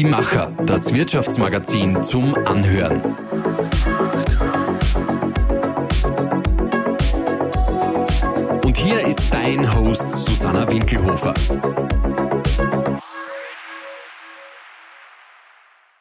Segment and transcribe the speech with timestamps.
[0.00, 2.98] Die Macher, das Wirtschaftsmagazin zum Anhören.
[8.64, 11.34] Und hier ist dein Host Susanna Winkelhofer.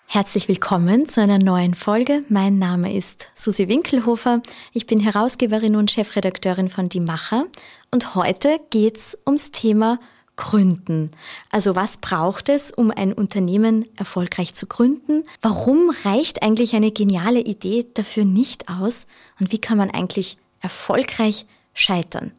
[0.07, 2.23] Herzlich willkommen zu einer neuen Folge.
[2.29, 4.41] Mein Name ist Susi Winkelhofer.
[4.71, 7.47] Ich bin Herausgeberin und Chefredakteurin von Die Macher.
[7.91, 9.99] Und heute geht's ums Thema
[10.39, 11.11] Gründen.
[11.51, 15.25] Also was braucht es, um ein Unternehmen erfolgreich zu gründen?
[15.41, 19.05] Warum reicht eigentlich eine geniale Idee dafür nicht aus?
[19.41, 22.31] Und wie kann man eigentlich erfolgreich scheitern?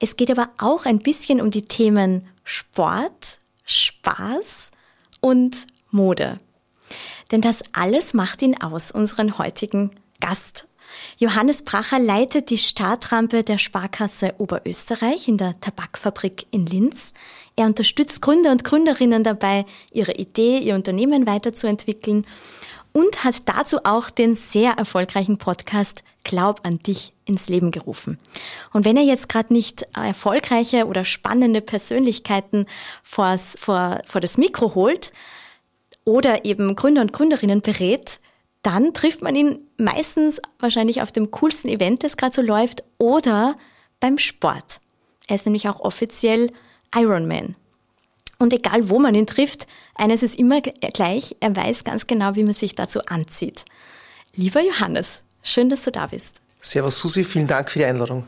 [0.00, 4.70] Es geht aber auch ein bisschen um die Themen Sport, Spaß
[5.20, 6.38] und Mode.
[7.30, 10.66] Denn das alles macht ihn aus, unseren heutigen Gast.
[11.18, 17.12] Johannes Bracher leitet die Startrampe der Sparkasse Oberösterreich in der Tabakfabrik in Linz.
[17.56, 22.26] Er unterstützt Gründer und Gründerinnen dabei, ihre Idee, ihr Unternehmen weiterzuentwickeln
[22.92, 28.18] und hat dazu auch den sehr erfolgreichen Podcast Glaub an dich ins Leben gerufen.
[28.72, 32.66] Und wenn er jetzt gerade nicht erfolgreiche oder spannende Persönlichkeiten
[33.02, 35.12] vors, vor, vor das Mikro holt,
[36.04, 38.20] oder eben Gründer und Gründerinnen berät,
[38.64, 43.54] dann trifft man ihn meistens wahrscheinlich auf dem coolsten Event, das gerade so läuft, oder
[44.00, 44.80] beim Sport.
[45.28, 46.50] Er ist nämlich auch offiziell
[46.94, 47.56] Ironman.
[48.38, 52.42] Und egal wo man ihn trifft, eines ist immer gleich, er weiß ganz genau, wie
[52.42, 53.64] man sich dazu anzieht.
[54.34, 56.40] Lieber Johannes, schön, dass du da bist.
[56.60, 58.26] Servus Susi, vielen Dank für die Einladung.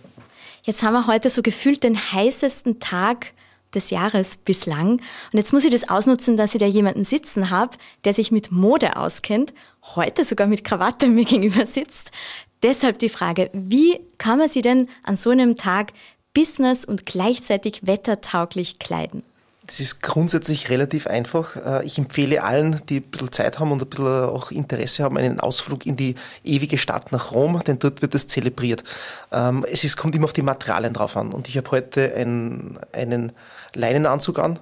[0.62, 3.32] Jetzt haben wir heute so gefühlt den heißesten Tag
[3.74, 4.92] des Jahres bislang.
[4.92, 5.00] Und
[5.32, 8.96] jetzt muss ich das ausnutzen, dass ich da jemanden sitzen habe, der sich mit Mode
[8.96, 9.52] auskennt,
[9.94, 12.10] heute sogar mit Krawatte mir gegenüber sitzt.
[12.62, 15.92] Deshalb die Frage, wie kann man sie denn an so einem Tag
[16.34, 19.22] business und gleichzeitig wettertauglich kleiden?
[19.66, 21.56] Das ist grundsätzlich relativ einfach.
[21.56, 25.16] Äh, ich empfehle allen, die ein bisschen Zeit haben und ein bisschen auch Interesse haben,
[25.16, 26.14] einen Ausflug in die
[26.44, 28.84] ewige Stadt nach Rom, denn dort wird es zelebriert.
[29.32, 31.32] Ähm, es kommt immer auf die Materialien drauf an.
[31.32, 33.32] Und ich habe heute einen, einen
[33.74, 34.58] Leinenanzug an.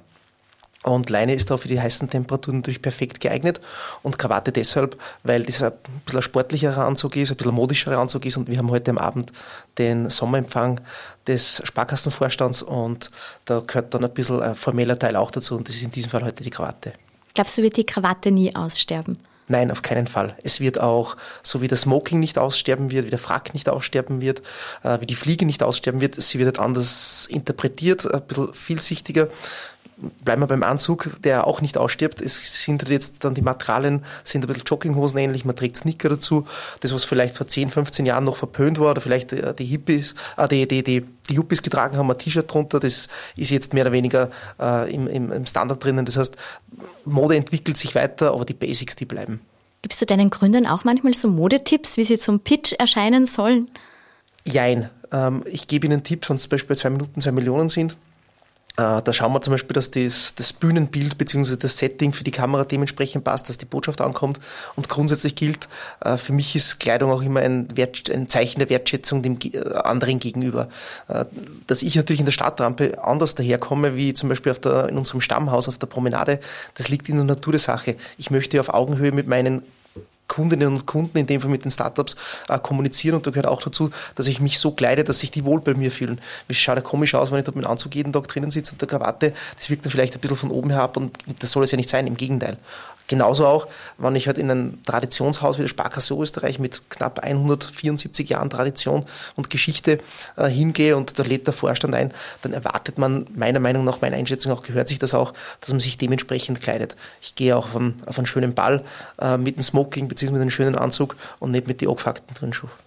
[0.85, 3.59] Und Leine ist da für die heißen Temperaturen natürlich perfekt geeignet
[4.03, 5.73] und Krawatte deshalb, weil das ein
[6.05, 8.99] bisschen ein sportlicherer Anzug ist, ein bisschen modischerer Anzug ist und wir haben heute am
[8.99, 9.33] Abend
[9.79, 10.83] den Sommerempfang
[11.27, 13.11] des Sparkassenvorstands und
[13.47, 16.11] da gehört dann ein bisschen ein formeller Teil auch dazu und das ist in diesem
[16.11, 16.93] Fall heute die Krawatte.
[17.33, 19.17] Glaubst du, wird die Krawatte nie aussterben?
[19.47, 20.37] Nein, auf keinen Fall.
[20.43, 24.23] Es wird auch, so wie der Smoking nicht aussterben wird, wie der Frack nicht aussterben
[24.23, 24.41] wird,
[24.83, 29.29] äh, wie die Fliege nicht aussterben wird, sie wird halt anders interpretiert, ein bisschen vielsichtiger.
[30.25, 32.21] Bleiben wir beim Anzug, der auch nicht ausstirbt.
[32.21, 36.47] Es sind jetzt dann die Materialien, sind ein bisschen Jogginghosen ähnlich, man trägt Sneaker dazu.
[36.81, 40.15] Das, was vielleicht vor 10, 15 Jahren noch verpönt war, oder vielleicht äh, die Hippies,
[40.37, 43.85] äh, die, die, die, die Hippies getragen haben, ein T-Shirt drunter, das ist jetzt mehr
[43.85, 46.05] oder weniger äh, im, im, im Standard drinnen.
[46.05, 46.37] Das heißt,
[47.05, 49.41] Mode entwickelt sich weiter, aber die Basics, die bleiben.
[49.83, 53.69] Gibst du deinen Gründern auch manchmal so Modetipps, wie sie zum Pitch erscheinen sollen?
[54.47, 54.89] Jein.
[55.13, 57.97] Ähm, ich gebe ihnen Tipps, wenn es zum Beispiel zwei Minuten zwei Millionen sind.
[58.77, 61.57] Äh, da schauen wir zum Beispiel, dass das, das Bühnenbild bzw.
[61.57, 64.41] das Setting für die Kamera dementsprechend passt, dass die Botschaft ankommt.
[64.75, 65.69] Und grundsätzlich gilt,
[66.01, 69.59] äh, für mich ist Kleidung auch immer ein, Wert, ein Zeichen der Wertschätzung dem äh,
[69.85, 70.69] anderen gegenüber.
[71.67, 75.21] Dass ich natürlich in der Stadtrampe anders daherkomme, wie zum Beispiel auf der, in unserem
[75.21, 76.41] Stammhaus auf der Promenade,
[76.75, 77.97] das liegt in der Natur der Sache.
[78.19, 79.63] Ich möchte auf Augenhöhe mit meinen
[80.29, 82.17] Kundinnen und Kunden, in dem Fall mit den Startups,
[82.49, 83.17] äh, kommunizieren.
[83.17, 85.75] Und da gehört auch dazu, dass ich mich so kleide, dass sich die wohl bei
[85.75, 86.21] mir fühlen.
[86.49, 88.73] Es schaut ja komisch aus, wenn ich dort mit dem Anzug jeden Tag drinnen sitze
[88.73, 89.33] und der Krawatte.
[89.57, 91.91] Das wirkt dann vielleicht ein bisschen von oben herab und das soll es ja nicht
[91.91, 92.57] sein, im Gegenteil.
[93.07, 93.67] Genauso auch,
[93.99, 99.05] wenn ich halt in ein Traditionshaus wie der Sparkasse Österreich mit knapp 174 Jahren Tradition
[99.37, 99.99] und Geschichte
[100.37, 102.13] äh, hingehe und da lädt der Vorstand ein,
[102.43, 105.81] dann erwartet man meiner Meinung nach, meiner Einschätzung auch, gehört sich das auch, dass man
[105.81, 106.97] sich dementsprechend kleidet.
[107.21, 108.83] Ich gehe auch auf einen, auf einen schönen Ball
[109.21, 110.33] äh, mit einem Smoking bzw.
[110.33, 112.84] mit einem schönen Anzug und nicht mit den angefuckten Turnschuhen.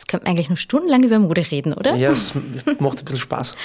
[0.00, 1.94] Jetzt könnte man eigentlich noch stundenlang über Mode reden, oder?
[1.94, 2.32] Ja, es
[2.78, 3.52] macht ein bisschen Spaß.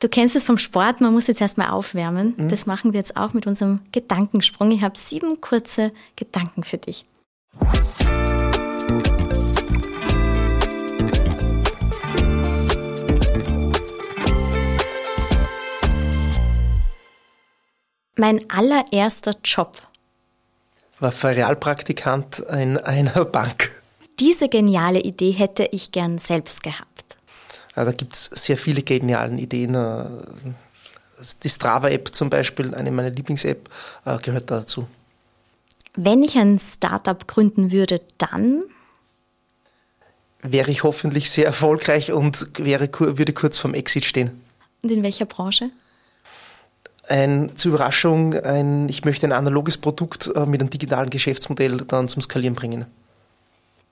[0.00, 2.34] Du kennst es vom Sport, man muss jetzt erstmal aufwärmen.
[2.36, 2.48] Mhm.
[2.48, 4.72] Das machen wir jetzt auch mit unserem Gedankensprung.
[4.72, 7.04] Ich habe sieben kurze Gedanken für dich.
[18.16, 19.80] Mein allererster Job
[20.98, 23.71] war Ferialpraktikant in einer Bank.
[24.18, 27.16] Diese geniale Idee hätte ich gern selbst gehabt.
[27.74, 29.72] Da gibt es sehr viele geniale Ideen.
[31.42, 33.68] Die Strava-App zum Beispiel, eine meiner Lieblings-App,
[34.04, 34.86] äh, gehört dazu.
[35.94, 38.62] Wenn ich ein Startup gründen würde, dann
[40.42, 44.42] wäre ich hoffentlich sehr erfolgreich und wäre, würde kurz vorm Exit stehen.
[44.82, 45.70] Und in welcher Branche?
[47.08, 52.08] ein, zur Überraschung, ein, ich möchte ein analoges Produkt äh, mit einem digitalen Geschäftsmodell dann
[52.08, 52.86] zum Skalieren bringen.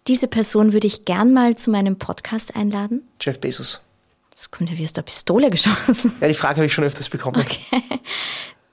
[0.06, 3.02] Diese Person würde ich gern mal zu meinem Podcast einladen.
[3.20, 3.80] Jeff Bezos.
[4.34, 6.12] Das kommt ja wie aus der Pistole geschossen.
[6.20, 7.40] Ja, die Frage habe ich schon öfters bekommen.
[7.40, 7.82] Okay.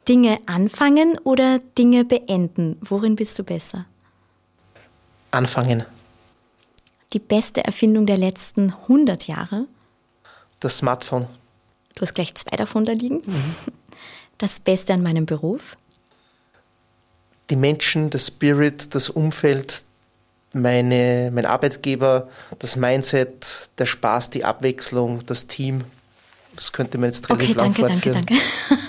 [0.07, 2.77] Dinge anfangen oder Dinge beenden?
[2.81, 3.85] Worin bist du besser?
[5.31, 5.83] Anfangen.
[7.11, 9.67] Die beste Erfindung der letzten 100 Jahre?
[10.61, 11.27] Das Smartphone.
[11.95, 13.21] Du hast gleich zwei davon da liegen.
[13.25, 13.55] Mhm.
[14.37, 15.75] Das Beste an meinem Beruf?
[17.49, 19.83] Die Menschen, der Spirit, das Umfeld,
[20.61, 22.27] meine, mein Arbeitgeber,
[22.59, 25.83] das Mindset, der Spaß, die Abwechslung, das Team.
[26.55, 28.25] Das könnte man jetzt relativ okay, lang danke, fortführen.
[28.25, 28.87] Danke, danke.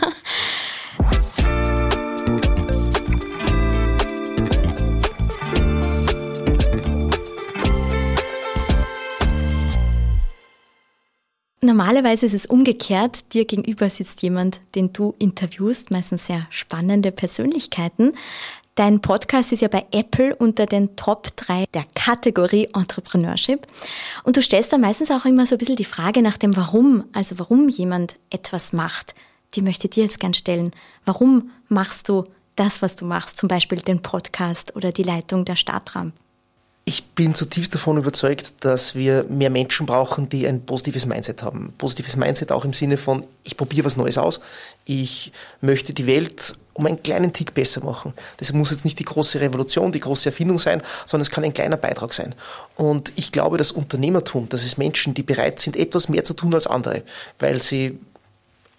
[11.60, 13.34] Normalerweise ist es umgekehrt.
[13.34, 18.12] Dir gegenüber sitzt jemand, den du interviewst, meistens sehr spannende Persönlichkeiten.
[18.78, 23.66] Dein Podcast ist ja bei Apple unter den Top 3 der Kategorie Entrepreneurship.
[24.22, 27.02] Und du stellst da meistens auch immer so ein bisschen die Frage nach dem Warum,
[27.12, 29.16] also warum jemand etwas macht.
[29.54, 30.70] Die möchte ich dir jetzt gern stellen.
[31.04, 32.22] Warum machst du
[32.54, 36.14] das, was du machst, zum Beispiel den Podcast oder die Leitung der Startramp?
[36.88, 41.74] Ich bin zutiefst davon überzeugt, dass wir mehr Menschen brauchen, die ein positives Mindset haben.
[41.76, 44.40] Positives Mindset auch im Sinne von, ich probiere was Neues aus,
[44.86, 45.30] ich
[45.60, 48.14] möchte die Welt um einen kleinen Tick besser machen.
[48.38, 51.52] Das muss jetzt nicht die große Revolution, die große Erfindung sein, sondern es kann ein
[51.52, 52.34] kleiner Beitrag sein.
[52.74, 56.54] Und ich glaube, das Unternehmertum, das ist Menschen, die bereit sind, etwas mehr zu tun
[56.54, 57.02] als andere,
[57.38, 57.98] weil sie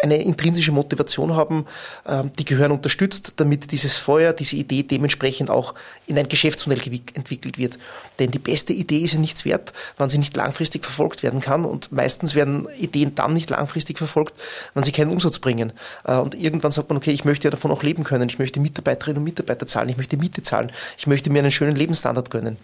[0.02, 1.66] eine intrinsische Motivation haben,
[2.08, 5.76] ähm, die gehören unterstützt, damit dieses Feuer, diese Idee dementsprechend auch
[6.08, 7.78] in ein Geschäftsmodell entwickelt wird.
[8.18, 11.66] Denn die beste Idee ist ja nichts wert, wenn sie nicht langfristig verfolgt werden kann.
[11.66, 14.34] Und meistens werden Ideen dann nicht langfristig verfolgt,
[14.74, 15.74] wenn sie keinen Umsatz bringen.
[16.06, 18.30] Äh, und irgendwann sagt man, okay, ich möchte ja davon auch leben können.
[18.30, 19.90] Ich möchte Mitarbeiterinnen und Mitarbeiter zahlen.
[19.90, 20.72] Ich möchte Miete zahlen.
[20.98, 22.58] Ich möchte mir einen schönen Lebensstandard gönnen.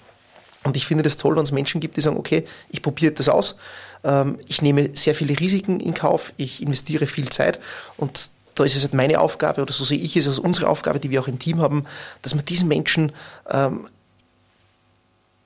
[0.65, 3.29] Und ich finde das toll, wenn es Menschen gibt, die sagen, okay, ich probiere das
[3.29, 3.55] aus,
[4.03, 7.59] ähm, ich nehme sehr viele Risiken in Kauf, ich investiere viel Zeit
[7.97, 10.99] und da ist es halt meine Aufgabe, oder so sehe ich es als unsere Aufgabe,
[10.99, 11.85] die wir auch im Team haben,
[12.23, 13.11] dass wir diesen Menschen
[13.49, 13.87] ähm,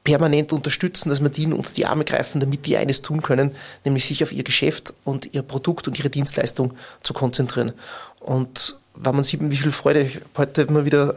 [0.06, 4.06] permanent unterstützen, dass wir die unter die Arme greifen, damit die eines tun können, nämlich
[4.06, 7.74] sich auf ihr Geschäft und ihr Produkt und ihre Dienstleistung zu konzentrieren.
[8.22, 11.14] Und wenn man sieht, wie viel Freude, heute hat wieder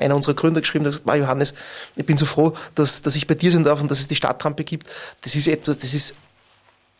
[0.00, 1.54] einer unserer Gründer geschrieben, der gesagt, Johannes,
[1.96, 4.14] ich bin so froh, dass, dass ich bei dir sein darf und dass es die
[4.14, 4.88] Stadtrampe gibt.
[5.22, 6.14] Das ist etwas, das ist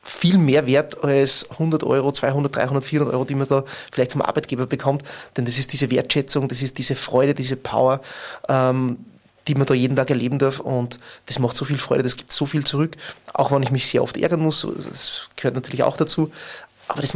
[0.03, 4.23] viel mehr wert als 100 Euro, 200, 300, 400 Euro, die man da vielleicht vom
[4.23, 5.03] Arbeitgeber bekommt.
[5.37, 8.01] Denn das ist diese Wertschätzung, das ist diese Freude, diese Power,
[8.49, 8.99] ähm,
[9.47, 10.59] die man da jeden Tag erleben darf.
[10.59, 12.97] Und das macht so viel Freude, das gibt so viel zurück.
[13.33, 16.33] Auch wenn ich mich sehr oft ärgern muss, das gehört natürlich auch dazu.
[16.89, 17.13] Aber das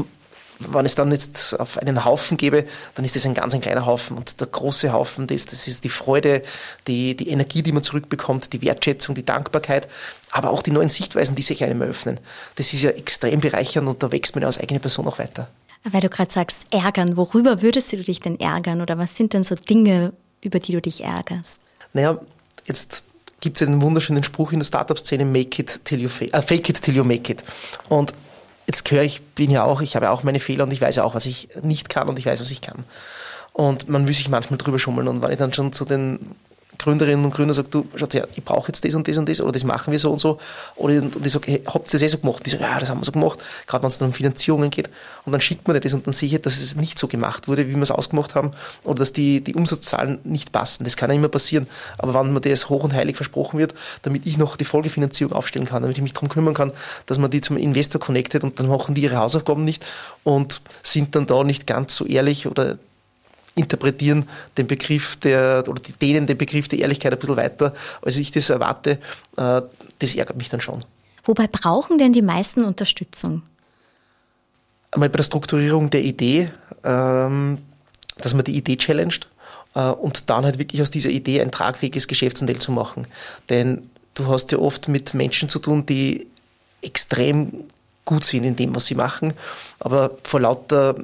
[0.60, 2.64] wenn ich es dann jetzt auf einen Haufen gebe,
[2.94, 4.16] dann ist das ein ganz ein kleiner Haufen.
[4.16, 6.42] Und der große Haufen, das, das ist die Freude,
[6.86, 9.88] die, die Energie, die man zurückbekommt, die Wertschätzung, die Dankbarkeit,
[10.30, 12.20] aber auch die neuen Sichtweisen, die sich einem eröffnen.
[12.56, 15.48] Das ist ja extrem bereichernd und da wächst man als eigene Person auch weiter.
[15.84, 19.44] Weil du gerade sagst, ärgern, worüber würdest du dich denn ärgern oder was sind denn
[19.44, 21.60] so Dinge, über die du dich ärgerst?
[21.92, 22.18] Naja,
[22.64, 23.04] jetzt
[23.40, 26.70] gibt es einen wunderschönen Spruch in der Startup-Szene, make it till you fake, äh, fake
[26.70, 27.44] it till you make it.
[27.90, 28.14] Und
[28.66, 31.14] jetzt höre ich, bin ja auch, ich habe auch meine Fehler und ich weiß auch,
[31.14, 32.84] was ich nicht kann und ich weiß, was ich kann.
[33.52, 35.08] Und man will sich manchmal drüber schummeln.
[35.08, 36.34] Und wenn ich dann schon zu den
[36.78, 39.40] Gründerinnen und Gründer sagt, du, schaut her, ich brauche jetzt das und das und das
[39.40, 40.38] oder das machen wir so und so.
[40.76, 42.38] Oder und ich sage, hey, habt ihr das eh so gemacht?
[42.38, 44.70] Und die sagen, ja, das haben wir so gemacht, gerade wenn es dann um Finanzierungen
[44.70, 44.90] geht.
[45.24, 47.68] Und dann schickt man das und dann sehe ich, dass es nicht so gemacht wurde,
[47.68, 48.50] wie wir es ausgemacht haben
[48.82, 50.84] oder dass die, die Umsatzzahlen nicht passen.
[50.84, 51.66] Das kann ja immer passieren.
[51.98, 55.66] Aber wenn mir das hoch und heilig versprochen wird, damit ich noch die Folgefinanzierung aufstellen
[55.66, 56.72] kann, damit ich mich darum kümmern kann,
[57.06, 59.84] dass man die zum Investor connectet und dann machen die ihre Hausaufgaben nicht
[60.22, 62.78] und sind dann da nicht ganz so ehrlich oder
[63.54, 68.30] interpretieren den Begriff der, oder denen den Begriff der Ehrlichkeit ein bisschen weiter, als ich
[68.30, 68.98] das erwarte.
[69.36, 69.62] Äh,
[69.98, 70.84] das ärgert mich dann schon.
[71.24, 73.42] Wobei brauchen denn die meisten Unterstützung?
[74.90, 76.50] Einmal bei der Strukturierung der Idee,
[76.84, 77.58] ähm,
[78.18, 79.26] dass man die Idee challenged
[79.74, 83.06] äh, und dann halt wirklich aus dieser Idee ein tragfähiges Geschäftsmodell zu machen.
[83.48, 86.26] Denn du hast ja oft mit Menschen zu tun, die
[86.82, 87.64] extrem
[88.04, 89.32] gut sind in dem, was sie machen,
[89.78, 90.94] aber vor lauter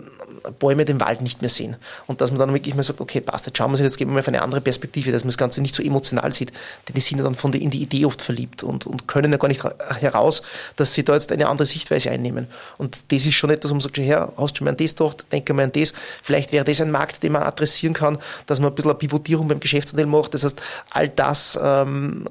[0.59, 1.77] Bäume den Wald nicht mehr sehen.
[2.07, 4.11] Und dass man dann wirklich mal sagt, okay, passt, jetzt schauen wir uns jetzt geben
[4.11, 6.51] wir mal auf eine andere Perspektive, dass man das Ganze nicht so emotional sieht.
[6.89, 9.33] Denn die sind ja dann von der, in die Idee oft verliebt und, und können
[9.33, 9.63] ja gar nicht
[10.01, 10.43] heraus,
[10.77, 12.47] dass sie da jetzt eine andere Sichtweise einnehmen.
[12.79, 14.95] Und das ist schon etwas, wo man sagt, her, hast du schon mal an das
[14.95, 15.93] gedacht, denke mal an das.
[16.23, 19.49] Vielleicht wäre das ein Markt, den man adressieren kann, dass man ein bisschen eine Pivotierung
[19.49, 20.35] beim Geschäftsmodell macht.
[20.35, 22.25] Das heißt, all das ähm,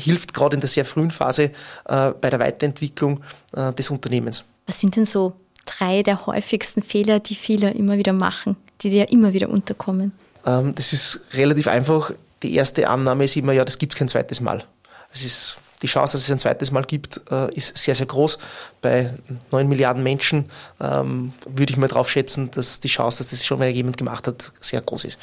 [0.00, 1.52] hilft gerade in der sehr frühen Phase
[1.86, 3.20] äh, bei der Weiterentwicklung
[3.54, 4.44] äh, des Unternehmens.
[4.66, 5.34] Was sind denn so
[5.66, 10.12] drei der häufigsten Fehler, die viele immer wieder machen, die dir immer wieder unterkommen?
[10.46, 12.12] Ähm, das ist relativ einfach.
[12.42, 14.64] Die erste Annahme ist immer, ja, das gibt es kein zweites Mal.
[15.12, 18.38] Das ist die Chance, dass es ein zweites Mal gibt, äh, ist sehr, sehr groß.
[18.80, 19.12] Bei
[19.50, 23.58] neun Milliarden Menschen ähm, würde ich mal drauf schätzen, dass die Chance, dass das schon
[23.58, 25.18] mal jemand gemacht hat, sehr groß ist.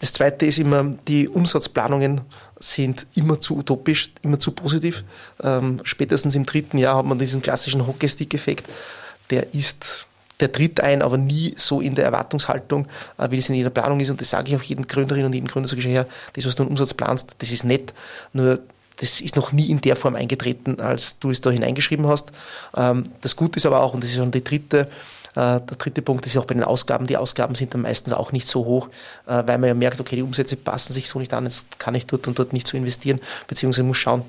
[0.00, 2.22] Das zweite ist immer, die Umsatzplanungen
[2.62, 5.04] sind immer zu utopisch, immer zu positiv.
[5.42, 8.68] Ähm, spätestens im dritten Jahr hat man diesen klassischen Hockeystick-Effekt.
[9.30, 10.06] Der ist
[10.40, 14.00] der tritt ein, aber nie so in der Erwartungshaltung, äh, wie das in jeder Planung
[14.00, 14.10] ist.
[14.10, 16.56] Und das sage ich auch jedem Gründerin und jedem Gründer, sage ich her, das, was
[16.56, 17.94] du im Umsatz planst, das ist nett,
[18.32, 18.58] nur
[18.98, 22.32] das ist noch nie in der Form eingetreten, als du es da hineingeschrieben hast.
[22.76, 24.88] Ähm, das Gute ist aber auch, und das ist schon die dritte,
[25.40, 27.06] der dritte Punkt ist auch bei den Ausgaben.
[27.06, 28.88] Die Ausgaben sind dann meistens auch nicht so hoch,
[29.26, 31.94] äh, weil man ja merkt, okay, die Umsätze passen sich so nicht an, jetzt kann
[31.94, 34.22] ich dort und dort nicht so investieren, beziehungsweise muss schauen,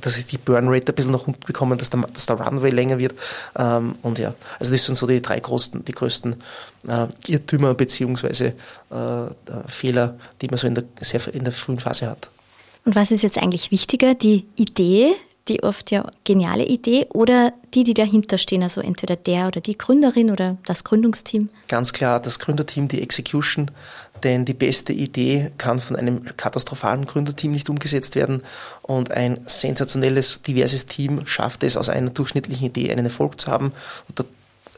[0.00, 2.98] dass ich die Burnrate ein bisschen nach unten bekomme, dass der, dass der Runway länger
[2.98, 3.14] wird.
[3.58, 6.36] Ähm, und ja, also das sind so die drei größten, die größten
[6.88, 8.54] äh, Irrtümer beziehungsweise
[8.90, 12.30] äh, Fehler, die man so in der, sehr, in der frühen Phase hat.
[12.84, 15.14] Und was ist jetzt eigentlich wichtiger, die Idee,
[15.48, 19.76] die oft ja geniale Idee, oder die, die dahinter stehen, also entweder der oder die
[19.76, 21.48] Gründerin oder das Gründungsteam?
[21.68, 23.70] Ganz klar, das Gründerteam, die Execution,
[24.22, 28.42] denn die beste Idee kann von einem katastrophalen Gründerteam nicht umgesetzt werden
[28.82, 33.72] und ein sensationelles, diverses Team schafft es, aus einer durchschnittlichen Idee einen Erfolg zu haben.
[34.08, 34.24] Und da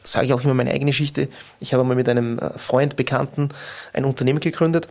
[0.03, 1.29] sage ich auch immer meine eigene Geschichte.
[1.59, 3.49] Ich habe mal mit einem äh, Freund, Bekannten
[3.93, 4.87] ein Unternehmen gegründet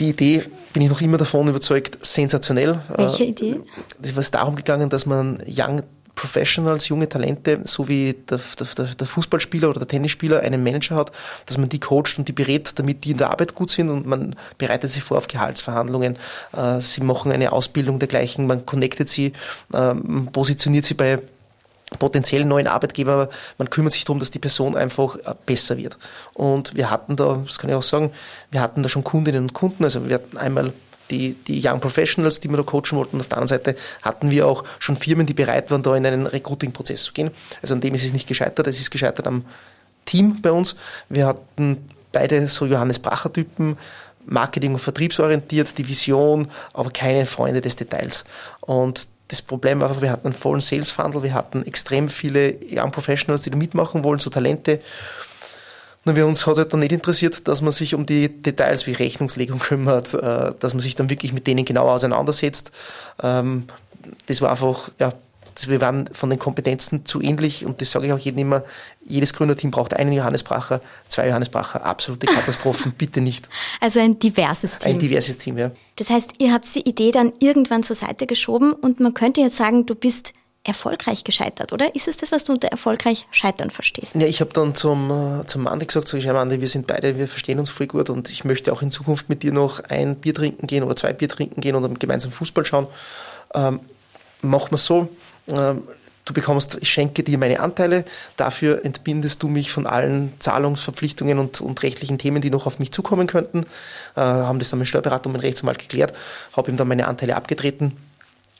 [0.00, 2.80] die Idee, bin ich noch immer davon überzeugt, sensationell.
[2.96, 3.60] Welche äh, Idee?
[4.02, 5.82] Es ist darum gegangen, dass man Young
[6.16, 11.12] Professionals, junge Talente, so wie der, der, der, Fußballspieler oder der Tennisspieler einen Manager hat,
[11.44, 14.06] dass man die coacht und die berät, damit die in der Arbeit gut sind und
[14.06, 16.16] man bereitet sie vor auf Gehaltsverhandlungen.
[16.56, 19.34] Äh, sie machen eine Ausbildung dergleichen, man connectet sie,
[19.74, 19.94] äh,
[20.32, 21.18] positioniert sie bei
[21.98, 23.28] potenziellen neuen Arbeitgeber,
[23.58, 25.96] man kümmert sich darum, dass die Person einfach äh, besser wird.
[26.34, 28.10] Und wir hatten da, das kann ich auch sagen,
[28.50, 30.72] wir hatten da schon Kundinnen und Kunden, also wir hatten einmal
[31.10, 33.16] die, die Young Professionals, die wir da coachen wollten.
[33.16, 36.04] Und auf der anderen Seite hatten wir auch schon Firmen, die bereit waren, da in
[36.04, 37.30] einen Recruiting-Prozess zu gehen.
[37.62, 39.44] Also an dem ist es nicht gescheitert, es ist gescheitert am
[40.04, 40.74] Team bei uns.
[41.08, 43.76] Wir hatten beide so Johannes Bracher-Typen,
[44.26, 48.24] Marketing- und vertriebsorientiert, die Vision, aber keine Freunde des Details.
[48.60, 52.92] Und das Problem war, wir hatten einen vollen Sales Funnel, wir hatten extrem viele Young
[52.92, 54.80] Professionals, die da mitmachen wollen, so Talente.
[56.04, 58.92] Nur wir uns hat halt dann nicht interessiert, dass man sich um die Details wie
[58.92, 62.70] Rechnungslegung kümmert, äh, dass man sich dann wirklich mit denen genau auseinandersetzt.
[63.22, 63.64] Ähm,
[64.26, 65.12] das war einfach, ja,
[65.68, 68.62] wir waren von den Kompetenzen zu ähnlich und das sage ich auch jedem immer,
[69.04, 73.48] jedes Gründerteam braucht einen Johannes Bracher, zwei Johannes Bracher, absolute Katastrophen, bitte nicht.
[73.80, 74.92] Also ein diverses Team.
[74.92, 75.70] Ein diverses Team, ja.
[75.96, 79.56] Das heißt, ihr habt die Idee dann irgendwann zur Seite geschoben und man könnte jetzt
[79.56, 80.32] sagen, du bist
[80.66, 81.94] erfolgreich gescheitert, oder?
[81.94, 84.14] Ist es das, was du unter erfolgreich scheitern verstehst?
[84.14, 87.16] Ja, ich habe dann zum, äh, zum Andi gesagt, so, ich Andi, wir sind beide,
[87.16, 90.16] wir verstehen uns voll gut und ich möchte auch in Zukunft mit dir noch ein
[90.16, 92.88] Bier trinken gehen oder zwei Bier trinken gehen und gemeinsam Fußball schauen.
[93.54, 93.80] Ähm,
[94.42, 95.08] machen wir so,
[95.46, 98.04] du bekommst, ich schenke dir meine Anteile,
[98.36, 102.92] dafür entbindest du mich von allen Zahlungsverpflichtungen und, und rechtlichen Themen, die noch auf mich
[102.92, 103.64] zukommen könnten.
[104.16, 106.12] Äh, haben das dann mit Steuerberater und mit Rechtsanwalt geklärt,
[106.56, 107.96] habe ihm dann meine Anteile abgetreten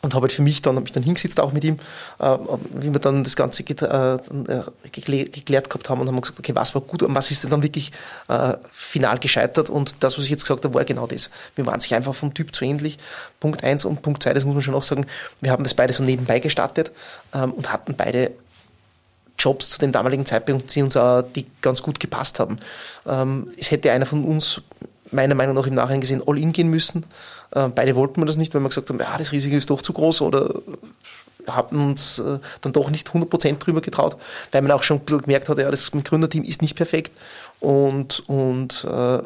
[0.02, 1.78] und habe halt für mich dann, habe mich dann hingesetzt auch mit ihm,
[2.18, 2.36] äh,
[2.74, 4.18] wie wir dann das Ganze äh,
[4.92, 7.62] geklärt gehabt haben und haben gesagt, okay, was war gut und was ist denn dann
[7.62, 7.92] wirklich
[8.28, 11.30] äh, final gescheitert und das, was ich jetzt gesagt habe, war genau das.
[11.54, 12.98] Wir waren sich einfach vom Typ zu ähnlich.
[13.40, 15.06] Punkt eins und Punkt zwei, das muss man schon auch sagen,
[15.40, 16.92] wir haben das beide so nebenbei gestartet
[17.34, 18.32] ähm, und hatten beide
[19.38, 22.58] Jobs zu dem damaligen Zeitpunkt, die uns auch, die ganz gut gepasst haben.
[23.06, 24.60] Ähm, es hätte einer von uns
[25.12, 27.04] meiner Meinung nach im Nachhinein gesehen all in gehen müssen.
[27.52, 29.82] Äh, beide wollten wir das nicht, weil wir gesagt haben, ja, das Risiko ist doch
[29.82, 30.54] zu groß oder
[31.46, 34.16] haben uns äh, dann doch nicht 100% drüber getraut,
[34.52, 37.12] weil man auch schon gemerkt hat, ja, das Gründerteam ist nicht perfekt
[37.60, 39.18] und, und äh,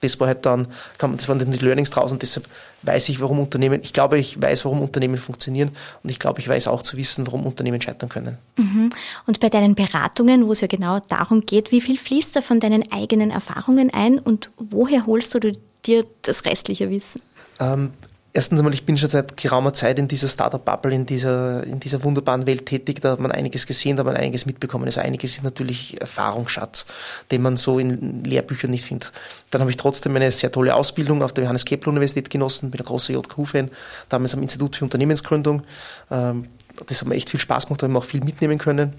[0.00, 0.66] das war halt dann,
[0.98, 2.46] das waren dann die Learnings draußen und deshalb
[2.82, 5.70] weiß ich, warum Unternehmen, ich glaube, ich weiß, warum Unternehmen funktionieren
[6.02, 8.38] und ich glaube, ich weiß auch zu wissen, warum Unternehmen scheitern können.
[8.56, 8.90] Mhm.
[9.26, 12.60] Und bei deinen Beratungen, wo es ja genau darum geht, wie viel fließt da von
[12.60, 17.20] deinen eigenen Erfahrungen ein und woher holst du dir das restliche Wissen?
[17.58, 17.92] Ähm,
[18.32, 22.04] Erstens einmal, ich bin schon seit geraumer Zeit in dieser Startup-Bubble, in dieser, in dieser
[22.04, 23.00] wunderbaren Welt tätig.
[23.00, 24.84] Da hat man einiges gesehen, da hat man einiges mitbekommen.
[24.84, 26.86] Also einiges ist natürlich Erfahrungsschatz,
[27.32, 29.12] den man so in Lehrbüchern nicht findet.
[29.50, 32.80] Dann habe ich trotzdem eine sehr tolle Ausbildung auf der Johannes Kepler Universität genossen, bin
[32.80, 33.68] ein großer JQ-Fan,
[34.08, 35.64] damals am Institut für Unternehmensgründung.
[36.12, 36.46] Ähm,
[36.86, 38.92] das hat mir echt viel Spaß gemacht, da habe ich auch viel mitnehmen können.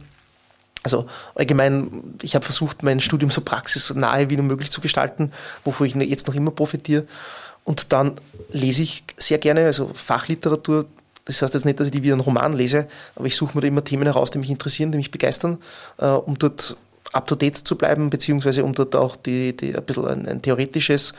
[0.84, 5.32] Also allgemein, ich habe versucht, mein Studium so praxisnahe wie nur möglich zu gestalten,
[5.64, 7.06] wovon ich jetzt noch immer profitiere.
[7.64, 8.16] Und dann
[8.52, 10.86] lese ich sehr gerne, also Fachliteratur
[11.26, 13.62] Das heißt jetzt nicht, dass ich die wie einen Roman lese, aber ich suche mir
[13.62, 15.60] da immer Themen heraus, die mich interessieren, die mich begeistern,
[16.00, 16.76] äh, um dort
[17.14, 21.14] up-to-date zu bleiben, beziehungsweise um dort auch die, die ein bisschen ein, ein theoretisches,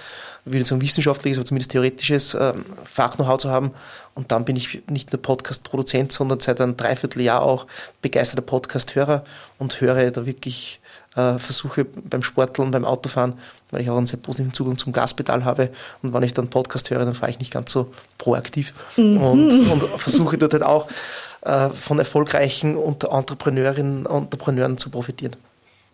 [0.47, 3.73] ich nicht sagen wissenschaftliches, aber zumindest theoretisches ähm, Fach-Know-how zu haben.
[4.15, 7.67] Und dann bin ich nicht nur Podcast-Produzent, sondern seit einem Dreivierteljahr auch
[8.01, 9.25] begeisterter Podcast-Hörer
[9.59, 10.81] und höre da wirklich
[11.17, 13.35] äh, versuche beim Sporteln, beim Autofahren,
[13.71, 15.71] weil ich auch einen sehr positiven Zugang zum Gaspedal habe.
[16.03, 19.19] Und wenn ich dann Podcast höre, dann fahre ich nicht ganz so proaktiv mhm.
[19.19, 20.89] und, und versuche dort halt auch
[21.43, 25.37] äh, von erfolgreichen Entrepreneurinnen und Entrepreneuren zu profitieren.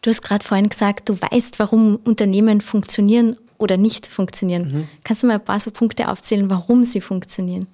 [0.02, 4.62] Du hast gerade vorhin gesagt, du weißt, warum Unternehmen funktionieren oder nicht funktionieren.
[4.62, 4.88] Mhm.
[5.02, 7.66] Kannst du mal ein paar so Punkte aufzählen, warum sie funktionieren?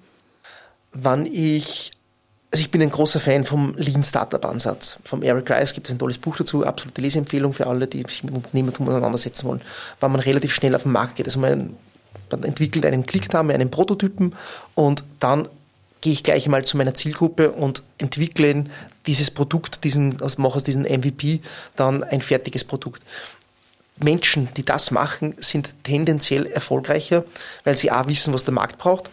[0.91, 1.91] Wann ich,
[2.51, 4.99] also ich bin ein großer Fan vom Lean Startup Ansatz.
[5.03, 8.23] Vom Eric Rice gibt es ein tolles Buch dazu, absolute Leseempfehlung für alle, die sich
[8.23, 9.61] mit Unternehmertum auseinandersetzen wollen,
[9.99, 11.25] weil man relativ schnell auf den Markt geht.
[11.25, 11.75] Also man,
[12.31, 14.35] man entwickelt einen Klickname, einen Prototypen
[14.73, 15.49] und dann
[16.01, 18.65] gehe ich gleich einmal zu meiner Zielgruppe und entwickle
[19.07, 21.41] dieses Produkt, diesen, also mache aus diesem MVP
[21.75, 23.01] dann ein fertiges Produkt.
[23.97, 27.25] Menschen, die das machen, sind tendenziell erfolgreicher,
[27.63, 29.09] weil sie auch wissen, was der Markt braucht,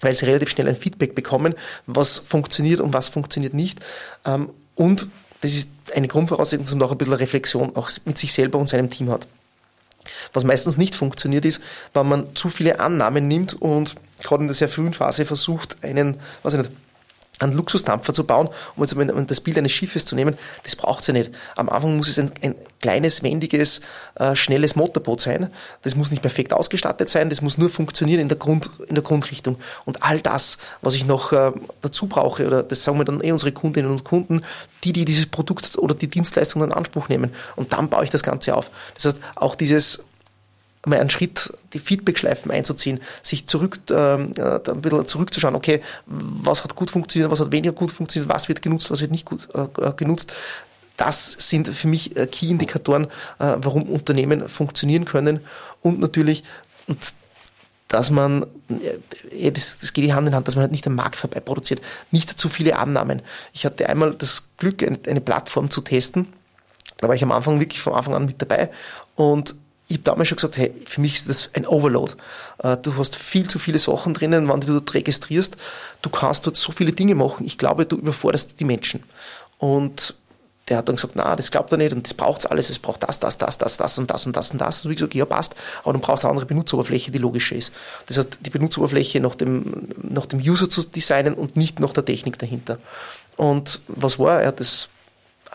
[0.00, 1.54] weil sie relativ schnell ein Feedback bekommen,
[1.86, 3.80] was funktioniert und was funktioniert nicht.
[4.24, 5.08] Ähm, und
[5.40, 8.68] das ist eine Grundvoraussetzung, dass man auch ein bisschen Reflexion auch mit sich selber und
[8.68, 9.26] seinem Team hat.
[10.32, 11.60] Was meistens nicht funktioniert ist,
[11.94, 16.16] wenn man zu viele Annahmen nimmt und gerade in der sehr frühen Phase versucht, einen,
[16.42, 16.72] was ich nicht,
[17.38, 21.04] einen Luxusdampfer zu bauen, um jetzt mal das Bild eines Schiffes zu nehmen, das braucht
[21.04, 21.30] sie nicht.
[21.56, 23.80] Am Anfang muss es ein, ein kleines, wendiges,
[24.14, 25.50] äh, schnelles Motorboot sein.
[25.82, 29.04] Das muss nicht perfekt ausgestattet sein, das muss nur funktionieren in der, Grund, in der
[29.04, 29.58] Grundrichtung.
[29.84, 31.52] Und all das, was ich noch äh,
[31.82, 34.42] dazu brauche, oder das sagen wir dann eh unsere Kundinnen und Kunden,
[34.84, 37.32] die, die dieses Produkt oder die Dienstleistung in Anspruch nehmen.
[37.56, 38.70] Und dann baue ich das Ganze auf.
[38.94, 40.04] Das heißt, auch dieses
[40.86, 46.74] mal einen Schritt, die Feedback-Schleifen einzuziehen, sich zurück, äh, ein bisschen zurückzuschauen, okay, was hat
[46.74, 49.92] gut funktioniert, was hat weniger gut funktioniert, was wird genutzt, was wird nicht gut äh,
[49.96, 50.32] genutzt.
[50.96, 55.40] Das sind für mich äh, Key-Indikatoren, äh, warum Unternehmen funktionieren können
[55.82, 56.44] und natürlich,
[56.86, 56.98] und
[57.88, 58.46] dass man,
[59.30, 61.80] äh, das, das geht Hand in Hand, dass man halt nicht am Markt vorbei produziert,
[62.10, 63.22] nicht zu viele Annahmen.
[63.52, 66.28] Ich hatte einmal das Glück, eine, eine Plattform zu testen.
[66.98, 68.70] Da war ich am Anfang wirklich von Anfang an mit dabei
[69.16, 69.54] und
[69.88, 72.14] ich habe damals schon gesagt, hey, für mich ist das ein Overload.
[72.58, 75.56] Äh, du hast viel zu viele Sachen drinnen, wenn du dort registrierst.
[76.02, 77.46] Du kannst dort so viele Dinge machen.
[77.46, 79.04] Ich glaube, du überforderst die Menschen.
[79.58, 80.14] Und
[80.68, 83.04] der hat dann gesagt, na, das glaubt er nicht und das braucht alles, es braucht
[83.04, 84.84] das, das, das, das, das und das und das und das.
[84.84, 87.72] Und wie gesagt, ja, passt, aber dann brauchst du eine andere Benutzeroberfläche, die logischer ist.
[88.06, 92.04] Das heißt, die Benutzeroberfläche nach dem, nach dem User zu designen und nicht nach der
[92.04, 92.78] Technik dahinter.
[93.36, 94.40] Und was war?
[94.40, 94.88] Er hat das,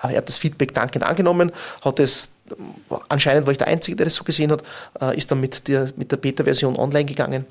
[0.10, 1.52] er hat das Feedback dankend angenommen,
[1.84, 2.34] hat es
[3.10, 4.64] anscheinend war ich der Einzige, der das so gesehen hat,
[5.02, 7.46] äh, ist dann mit der, mit der Beta-Version online gegangen.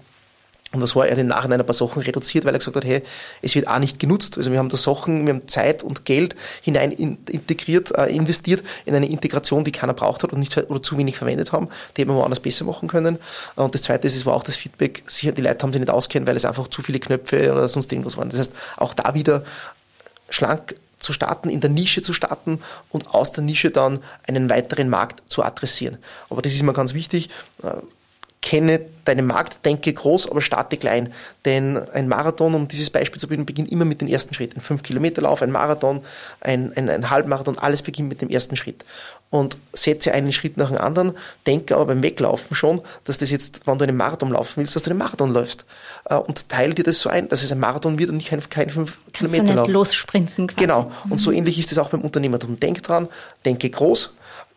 [0.72, 3.02] Und das war er im Nachhinein ein paar Sachen reduziert, weil er gesagt hat, hey,
[3.42, 4.38] es wird auch nicht genutzt.
[4.38, 8.94] Also wir haben da Sachen, wir haben Zeit und Geld hinein integriert, äh, investiert in
[8.94, 11.68] eine Integration, die keiner braucht hat und nicht oder zu wenig verwendet haben.
[11.96, 13.18] Die hätten wir woanders besser machen können.
[13.56, 15.90] Und das zweite ist, es war auch das Feedback, sicher, die Leute haben sich nicht
[15.90, 18.28] auskennen, weil es einfach zu viele Knöpfe oder sonst irgendwas waren.
[18.28, 19.42] Das heißt, auch da wieder
[20.28, 22.60] schlank zu starten, in der Nische zu starten
[22.90, 25.98] und aus der Nische dann einen weiteren Markt zu adressieren.
[26.28, 27.30] Aber das ist immer ganz wichtig.
[28.42, 31.12] Kenne deinen Markt, denke groß, aber starte klein.
[31.44, 34.57] Denn ein Marathon, um dieses Beispiel zu bilden, beginnt immer mit dem ersten Schritt.
[34.57, 36.00] Ein 5-Kilometer-Lauf, ein Marathon,
[36.40, 38.85] ein, ein, ein Halbmarathon, alles beginnt mit dem ersten Schritt.
[39.29, 41.12] Und setze einen Schritt nach dem anderen,
[41.46, 44.85] denke aber beim Weglaufen schon, dass das jetzt, wenn du einen Marathon laufen willst, dass
[44.85, 45.66] du einen Marathon läufst.
[46.07, 48.40] Äh, und teile dir das so ein, dass es ein Marathon wird und nicht kein,
[48.48, 49.66] kein 5-Kilometer-Lauf.
[49.66, 50.61] So lossprinten quasi.
[50.61, 50.90] Genau.
[51.11, 52.59] Und so ähnlich ist es auch beim Unternehmertum.
[52.59, 53.09] Denk dran,
[53.44, 54.14] denke groß,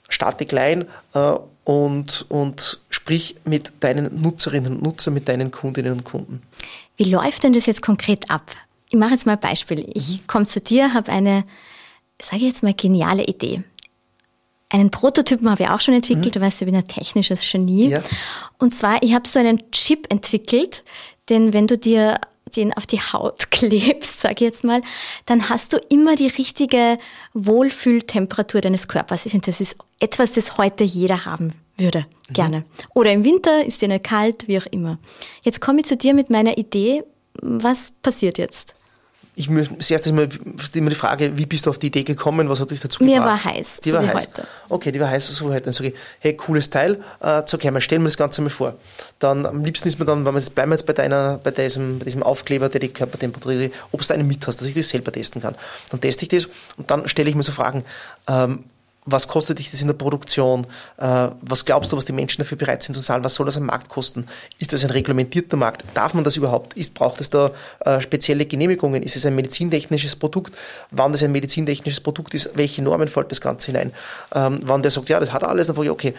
[0.10, 6.04] starte klein äh, und, und sprich mit deinen Nutzerinnen und Nutzern, mit deinen Kundinnen und
[6.04, 6.41] Kunden.
[6.97, 8.52] Wie läuft denn das jetzt konkret ab?
[8.89, 9.89] Ich mache jetzt mal ein Beispiel.
[9.93, 10.28] Ich mhm.
[10.28, 11.45] komme zu dir, habe eine,
[12.21, 13.63] sage ich jetzt mal, geniale Idee.
[14.69, 16.32] Einen Prototypen habe ich auch schon entwickelt, mhm.
[16.32, 17.89] du weißt, ich bin ein technisches Genie.
[17.89, 18.04] Ja.
[18.58, 20.84] Und zwar, ich habe so einen Chip entwickelt,
[21.30, 22.19] denn wenn du dir
[22.54, 24.82] den auf die Haut klebst, sag ich jetzt mal,
[25.26, 26.98] dann hast du immer die richtige
[27.34, 29.26] Wohlfühltemperatur deines Körpers.
[29.26, 32.34] Ich finde, das ist etwas, das heute jeder haben würde, mhm.
[32.34, 32.60] gerne.
[32.60, 32.66] Mhm.
[32.94, 34.98] Oder im Winter ist dir nicht kalt, wie auch immer.
[35.44, 37.04] Jetzt komme ich zu dir mit meiner Idee.
[37.42, 38.76] Was passiert jetzt?
[39.36, 40.30] Ich mir das erste Mal
[40.74, 43.19] immer die Frage, wie bist du auf die Idee gekommen, was hat dich dazu gebracht?
[43.19, 44.28] Mir war heiß, die so war wie heiß.
[44.28, 44.48] heute.
[44.69, 45.65] Okay, die war heiß, so wie heute.
[45.65, 48.76] Dann sage ich, hey, cooles Teil, äh, sag, mal, stell mir das Ganze mal vor.
[49.19, 51.52] Dann am liebsten ist mir dann, wenn wir jetzt, bleiben wir jetzt bei deiner, bei
[51.52, 54.89] diesem, bei diesem Aufkleber, der die Körpertemperatur, ob du einen mit hast, dass ich das
[54.89, 55.56] selber testen kann.
[55.89, 57.84] Dann teste ich das und dann stelle ich mir so Fragen,
[58.28, 58.63] ähm,
[59.06, 60.66] was kostet dich das in der Produktion?
[60.98, 63.24] Äh, was glaubst du, was die Menschen dafür bereit sind zu zahlen?
[63.24, 64.26] Was soll das am Markt kosten?
[64.60, 65.84] Ist das ein reglementierter Markt?
[65.94, 66.76] Darf man das überhaupt?
[66.76, 69.04] Ist, braucht es da äh, spezielle Genehmigungen?
[69.04, 70.54] Ist es ein medizintechnisches Produkt?
[70.92, 73.92] Wann das ein medizintechnisches Produkt ist, welche Normen fällt das Ganze hinein?
[74.34, 76.13] Ähm, wann der sagt, ja, das hat alles, dann frage ich, okay,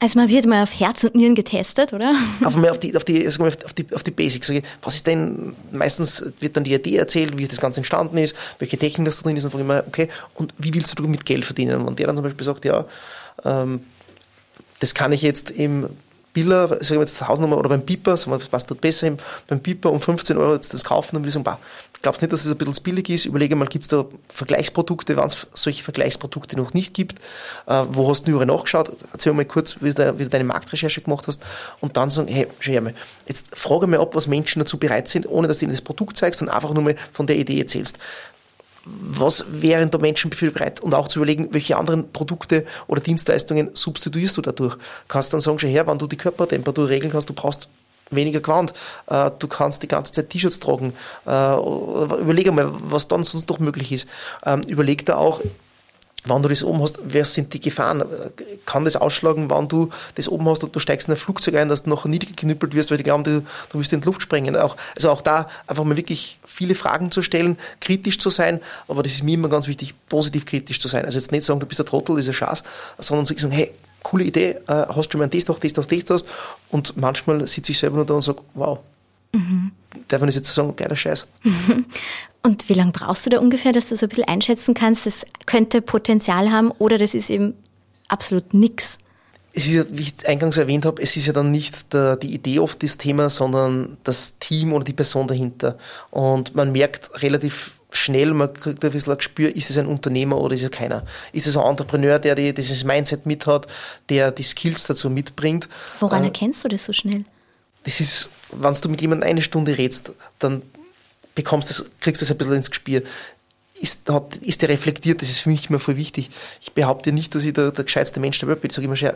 [0.00, 2.14] also man wird mal auf Herz und Nieren getestet, oder?
[2.44, 4.50] Auf, auf, die, auf, die, auf, die, auf die Basics.
[4.82, 8.78] Was ist denn, meistens wird dann die Idee erzählt, wie das Ganze entstanden ist, welche
[8.78, 11.82] Technik das da drin ist und immer, okay, und wie willst du mit Geld verdienen?
[11.82, 12.86] Und der dann zum Beispiel sagt, ja,
[13.44, 13.80] ähm,
[14.78, 15.90] das kann ich jetzt im
[16.32, 19.12] Biller, sagen wir jetzt Hausnummer oder beim Piper, sagen wir, was tut besser,
[19.48, 21.58] beim Piper um 15 Euro jetzt das kaufen, würde ich sagen, bah,
[22.02, 23.26] glaubst nicht, dass es ein bisschen billig ist?
[23.26, 27.18] Überlege mal, gibt es da Vergleichsprodukte, wenn es solche Vergleichsprodukte noch nicht gibt?
[27.66, 28.90] Äh, wo hast du nachgeschaut?
[29.12, 31.42] Erzähl mal kurz, wie du, wie du, deine Marktrecherche gemacht hast
[31.80, 32.94] und dann sagen, hey, schau her mal,
[33.26, 36.16] jetzt frage mal ab, was Menschen dazu bereit sind, ohne dass du ihnen das Produkt
[36.16, 37.98] zeigst, sondern einfach nur mal von der Idee erzählst
[38.84, 43.70] was wären da Menschen dafür bereit und auch zu überlegen, welche anderen Produkte oder Dienstleistungen
[43.74, 44.76] substituierst du dadurch.
[45.08, 47.68] Kannst dann sagen, schon her, wann du die Körpertemperatur regeln kannst, du brauchst
[48.10, 48.72] weniger Gewand,
[49.06, 50.92] äh, du kannst die ganze Zeit T-Shirts tragen.
[51.26, 51.56] Äh,
[52.20, 54.08] überleg mal, was dann sonst noch möglich ist.
[54.44, 55.40] Ähm, überleg da auch,
[56.24, 58.04] wenn du das oben hast, wer sind die Gefahren?
[58.66, 61.68] Kann das ausschlagen, wenn du das oben hast und du steigst in ein Flugzeug ein,
[61.68, 64.56] dass du nachher niedergeknüppelt wirst, weil die glauben, du, du wirst in die Luft sprengen.
[64.56, 69.02] Auch, also auch da einfach mal wirklich viele Fragen zu stellen, kritisch zu sein, aber
[69.02, 71.04] das ist mir immer ganz wichtig, positiv kritisch zu sein.
[71.04, 72.62] Also jetzt nicht sagen, du bist ein Trottel, das ist ein Schatz,
[72.98, 75.86] sondern zu sagen, hey, coole Idee, äh, hast du schon mal das doch, das doch,
[75.86, 76.22] das doch,
[76.70, 78.78] und manchmal sitze ich selber nur da und sage, wow,
[79.32, 79.72] mhm.
[80.08, 81.26] Darf man das jetzt sagen, geiler Scheiß.
[82.42, 85.26] Und wie lange brauchst du da ungefähr, dass du so ein bisschen einschätzen kannst, das
[85.44, 87.54] könnte Potenzial haben oder das ist eben
[88.08, 88.96] absolut nichts?
[89.52, 92.32] Es ist ja, wie ich eingangs erwähnt habe, es ist ja dann nicht der, die
[92.32, 95.76] Idee oft das Thema, sondern das Team oder die Person dahinter.
[96.10, 100.38] Und man merkt relativ schnell, man kriegt ein bisschen ein Gespür, ist es ein Unternehmer
[100.38, 101.04] oder ist es keiner?
[101.32, 103.66] Ist es ein Entrepreneur, der die, dieses Mindset mit hat,
[104.08, 105.68] der die Skills dazu mitbringt?
[105.98, 107.24] Woran äh, erkennst du das so schnell?
[107.84, 110.62] Das ist, wenn du mit jemandem eine Stunde redst, dann
[111.34, 113.02] bekommst das, kriegst das ein bisschen ins Gespür.
[113.74, 115.22] Ist, hat, ist der reflektiert?
[115.22, 116.30] Das ist für mich immer voll wichtig.
[116.60, 118.70] Ich behaupte nicht, dass ich der, der gescheitste Mensch der Welt bin.
[118.70, 119.10] Ich sage immer schon,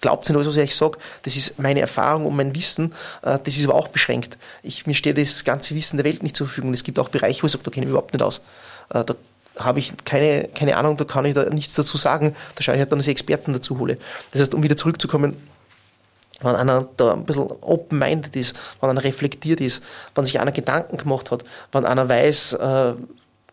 [0.00, 0.98] glaubt nicht alles, was ich sage.
[1.22, 2.92] Das ist meine Erfahrung und mein Wissen.
[3.22, 4.38] Äh, das ist aber auch beschränkt.
[4.62, 6.72] Ich, mir steht das ganze Wissen der Welt nicht zur Verfügung.
[6.72, 8.40] Es gibt auch Bereiche, wo ich sage, da kenne ich überhaupt nicht aus.
[8.90, 9.14] Äh, da
[9.58, 12.34] habe ich keine, keine Ahnung, da kann ich da nichts dazu sagen.
[12.54, 13.98] Da schaue ich halt dann, dass ich Experten dazu hole.
[14.32, 15.36] Das heißt, um wieder zurückzukommen,
[16.40, 19.82] wenn einer da ein bisschen open-minded ist, wenn einer reflektiert ist,
[20.14, 22.94] wenn sich einer Gedanken gemacht hat, wenn einer weiß, äh,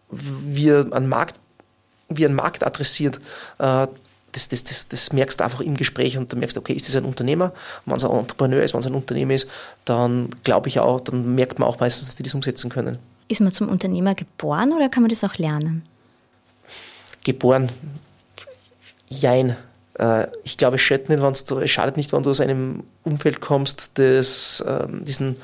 [0.09, 1.39] wie er einen Markt,
[2.09, 3.19] wie einen Markt adressiert,
[3.59, 3.87] äh,
[4.33, 6.87] das, das, das, das merkst du einfach im Gespräch und dann merkst du, okay, ist
[6.87, 7.53] das ein Unternehmer?
[7.85, 9.47] Wenn es ein Entrepreneur ist, wenn es ein Unternehmer ist,
[9.85, 12.97] dann glaube ich auch, dann merkt man auch meistens, dass die das umsetzen können.
[13.27, 15.83] Ist man zum Unternehmer geboren oder kann man das auch lernen?
[17.23, 17.69] Geboren,
[19.07, 19.55] jein.
[19.99, 23.41] Äh, ich glaube, es schadet nicht, du, es schadet nicht, wenn du aus einem Umfeld
[23.41, 25.37] kommst, das ähm, diesen,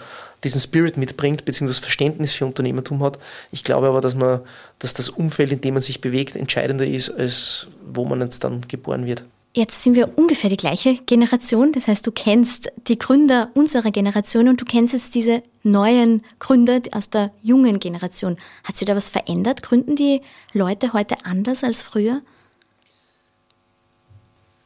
[0.43, 3.19] diesen Spirit mitbringt, beziehungsweise Verständnis für Unternehmertum hat.
[3.51, 4.41] Ich glaube aber, dass man,
[4.79, 8.61] dass das Umfeld, in dem man sich bewegt, entscheidender ist, als wo man jetzt dann
[8.67, 9.23] geboren wird.
[9.55, 11.71] Jetzt sind wir ungefähr die gleiche Generation.
[11.71, 16.81] Das heißt, du kennst die Gründer unserer Generation und du kennst jetzt diese neuen Gründer
[16.91, 18.37] aus der jungen Generation.
[18.63, 19.63] Hat sich da was verändert?
[19.63, 20.21] Gründen die
[20.53, 22.21] Leute heute anders als früher?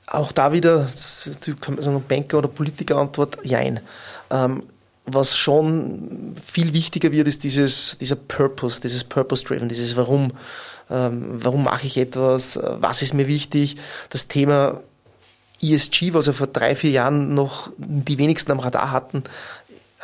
[0.07, 0.87] Auch da wieder,
[1.61, 3.79] kann man sagen, Banker- oder Politiker-Antwort, jein.
[4.29, 4.63] Ähm,
[5.05, 10.31] was schon viel wichtiger wird, ist dieses, dieser Purpose, dieses Purpose-Driven, dieses Warum.
[10.89, 12.59] Ähm, warum mache ich etwas?
[12.61, 13.77] Was ist mir wichtig?
[14.09, 14.81] Das Thema
[15.61, 19.23] ESG, was ja vor drei, vier Jahren noch die wenigsten am Radar hatten,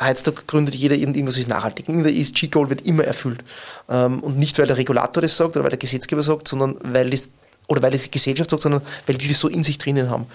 [0.00, 1.86] heutzutage gründet jeder irgendwas ist nachhaltig.
[1.86, 3.44] Der ESG-Goal wird immer erfüllt.
[3.88, 7.10] Ähm, und nicht, weil der Regulator das sagt oder weil der Gesetzgeber sagt, sondern weil
[7.10, 7.28] das
[7.70, 10.26] oder weil es Gesellschaft sagt, sondern weil die das so in sich drinnen haben.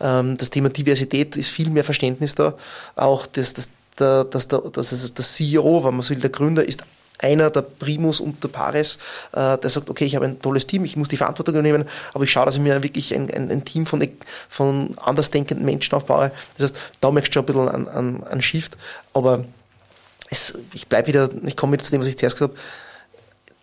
[0.00, 2.54] Ähm, das Thema Diversität ist viel mehr Verständnis da.
[2.94, 6.66] Auch das, das, der, dass der, das, der CEO, wenn man so will, der Gründer
[6.66, 6.84] ist
[7.18, 8.98] einer der Primus und der Pares,
[9.32, 12.24] äh, der sagt, okay, ich habe ein tolles Team, ich muss die Verantwortung übernehmen, aber
[12.24, 14.06] ich schaue, dass ich mir wirklich ein, ein, ein Team von,
[14.48, 16.30] von andersdenkenden Menschen aufbaue.
[16.58, 18.76] Das heißt, da merkst du schon ein bisschen an, an, an Shift,
[19.14, 19.44] aber
[20.30, 22.60] es, ich bleibe wieder, ich komme wieder zu dem, was ich zuerst gesagt habe,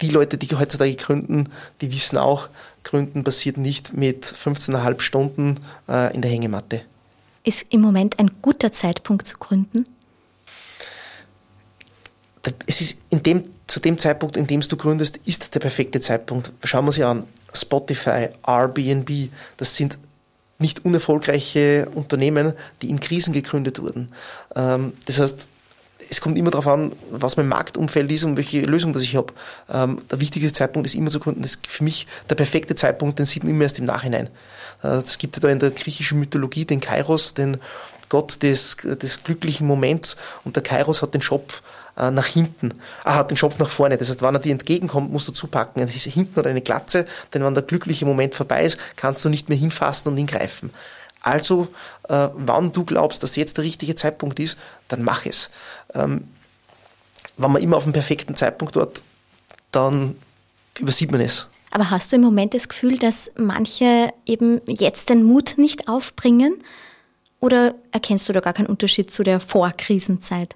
[0.02, 1.50] die Leute, die heutzutage gründen,
[1.82, 2.50] die wissen auch,
[2.84, 6.82] Gründen passiert nicht mit 15,5 Stunden äh, in der Hängematte.
[7.44, 9.86] Ist im Moment ein guter Zeitpunkt zu gründen?
[12.66, 16.52] Es ist in dem, zu dem Zeitpunkt, in dem du gründest, ist der perfekte Zeitpunkt.
[16.64, 17.28] Schauen wir uns an.
[17.54, 19.98] Spotify, Airbnb, das sind
[20.58, 24.12] nicht unerfolgreiche Unternehmen, die in Krisen gegründet wurden.
[24.56, 25.48] Ähm, das heißt,
[26.10, 29.34] es kommt immer darauf an, was mein Marktumfeld ist und welche Lösung das ich habe.
[29.72, 31.42] Ähm, der wichtigste Zeitpunkt ist immer zu Kunden.
[31.42, 34.30] Das ist für mich der perfekte Zeitpunkt, den sieht man immer erst im Nachhinein.
[34.84, 37.58] Äh, es gibt ja da in der griechischen Mythologie den Kairos, den
[38.10, 41.62] Gott des, des glücklichen Moments und der Kairos hat den Schopf
[41.98, 42.74] äh, nach hinten,
[43.06, 43.98] ah, hat den Schopf nach vorne.
[43.98, 45.86] Das heißt, wenn er dir entgegenkommt, musst du zupacken.
[45.86, 49.30] Das ist hinten oder eine Glatze, denn wenn der glückliche Moment vorbei ist, kannst du
[49.30, 50.72] nicht mehr hinfassen und ihn greifen.
[51.22, 51.68] Also,
[52.10, 54.58] äh, wann du glaubst, dass jetzt der richtige Zeitpunkt ist,
[54.92, 55.50] dann mach es.
[55.94, 56.28] Ähm,
[57.38, 59.02] wenn man immer auf den perfekten Zeitpunkt dort,
[59.72, 60.16] dann
[60.80, 61.48] übersieht man es.
[61.72, 66.56] Aber hast du im Moment das Gefühl, dass manche eben jetzt den Mut nicht aufbringen?
[67.40, 70.54] Oder erkennst du da gar keinen Unterschied zu der Vorkrisenzeit?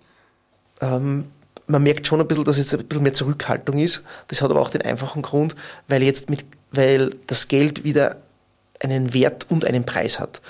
[0.82, 1.26] Ähm,
[1.68, 4.04] man merkt schon ein bisschen, dass jetzt ein bisschen mehr Zurückhaltung ist.
[4.28, 5.56] Das hat aber auch den einfachen Grund,
[5.88, 8.18] weil jetzt mit, weil das Geld wieder
[8.82, 10.42] einen Wert und einen Preis hat.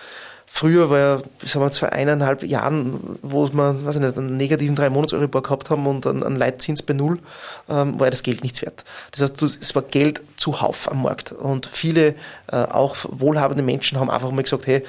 [0.57, 4.73] Früher war ja, sagen wir, vor eineinhalb Jahren, wo wir, weiß ich nicht, einen negativen
[4.73, 7.19] drei monats euribor gehabt haben und einen, einen Leitzins bei Null,
[7.67, 8.85] ähm, war ja das Geld nichts wert.
[9.11, 11.33] Das heißt, es war Geld zuhauf am Markt.
[11.33, 12.15] Und viele,
[12.53, 14.81] äh, auch wohlhabende Menschen haben einfach mal gesagt, hey,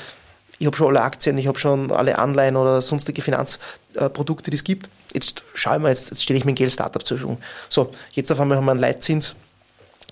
[0.61, 4.63] ich habe schon alle Aktien, ich habe schon alle Anleihen oder sonstige Finanzprodukte, die es
[4.63, 4.89] gibt.
[5.15, 7.43] Jetzt schaue ich mal, jetzt, jetzt stelle ich mein Geld Startup zur Verfügung.
[7.69, 9.35] So, jetzt auf einmal haben wir einen Leitzins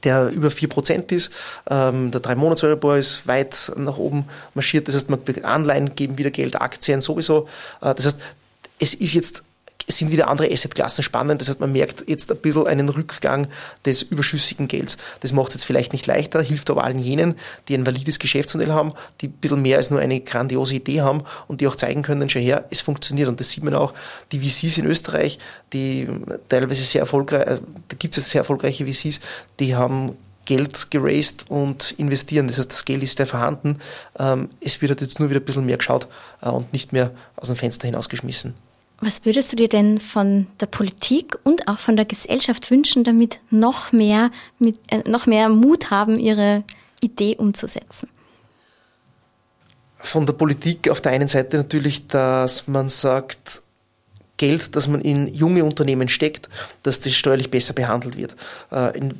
[0.04, 1.32] der über 4% ist.
[1.68, 4.88] Ähm, der 3 monats euribor ist weit nach oben marschiert.
[4.88, 7.48] Das heißt, man Anleihen geben wieder Geld, Aktien sowieso.
[7.80, 8.18] Äh, das heißt,
[8.78, 9.42] es ist jetzt
[9.86, 11.40] sind wieder andere Assetklassen spannend.
[11.40, 13.48] Das heißt, man merkt jetzt ein bisschen einen Rückgang
[13.84, 14.96] des überschüssigen Gelds.
[15.20, 17.34] Das macht es jetzt vielleicht nicht leichter, hilft aber allen jenen,
[17.68, 21.24] die ein valides Geschäftsmodell haben, die ein bisschen mehr als nur eine grandiose Idee haben
[21.48, 23.28] und die auch zeigen können, schau her, es funktioniert.
[23.28, 23.94] Und das sieht man auch,
[24.32, 25.38] die VCs in Österreich,
[25.72, 26.08] die
[26.48, 29.20] teilweise sehr erfolgreich, äh, da gibt es sehr erfolgreiche VCs,
[29.60, 32.46] die haben Geld geraced und investieren.
[32.46, 33.78] Das heißt, das Geld ist ja vorhanden.
[34.18, 36.06] Ähm, es wird halt jetzt nur wieder ein bisschen mehr geschaut
[36.42, 38.54] äh, und nicht mehr aus dem Fenster hinausgeschmissen.
[39.04, 43.38] Was würdest du dir denn von der Politik und auch von der Gesellschaft wünschen, damit
[43.50, 46.64] noch mehr, mit, äh, noch mehr Mut haben, ihre
[47.02, 48.08] Idee umzusetzen?
[49.92, 53.60] Von der Politik auf der einen Seite natürlich, dass man sagt,
[54.38, 56.48] Geld, das man in junge Unternehmen steckt,
[56.82, 58.34] dass das steuerlich besser behandelt wird.
[58.70, 59.10] Äh,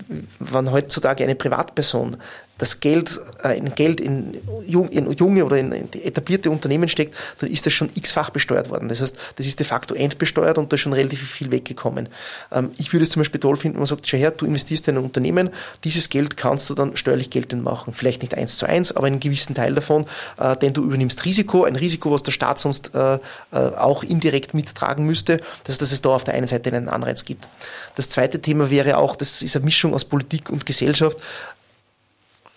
[0.40, 2.16] wenn heutzutage eine Privatperson
[2.58, 7.72] das Geld, äh, in Geld in, junge oder in, etablierte Unternehmen steckt, dann ist das
[7.72, 8.88] schon x-fach besteuert worden.
[8.88, 12.08] Das heißt, das ist de facto entbesteuert und da ist schon relativ viel weggekommen.
[12.52, 14.96] Ähm, ich würde es zum Beispiel toll finden, man sagt, schau her, du investierst in
[14.96, 15.50] ein Unternehmen,
[15.82, 17.92] dieses Geld kannst du dann steuerlich geltend machen.
[17.92, 20.06] Vielleicht nicht eins zu eins, aber einen gewissen Teil davon,
[20.38, 23.18] äh, denn du übernimmst Risiko, ein Risiko, was der Staat sonst äh, äh,
[23.50, 27.48] auch indirekt mittragen müsste, dass, dass es da auf der einen Seite einen Anreiz gibt.
[27.96, 31.18] Das zweite Thema wäre auch, das ist eine Mischung aus Politik und Gesellschaft,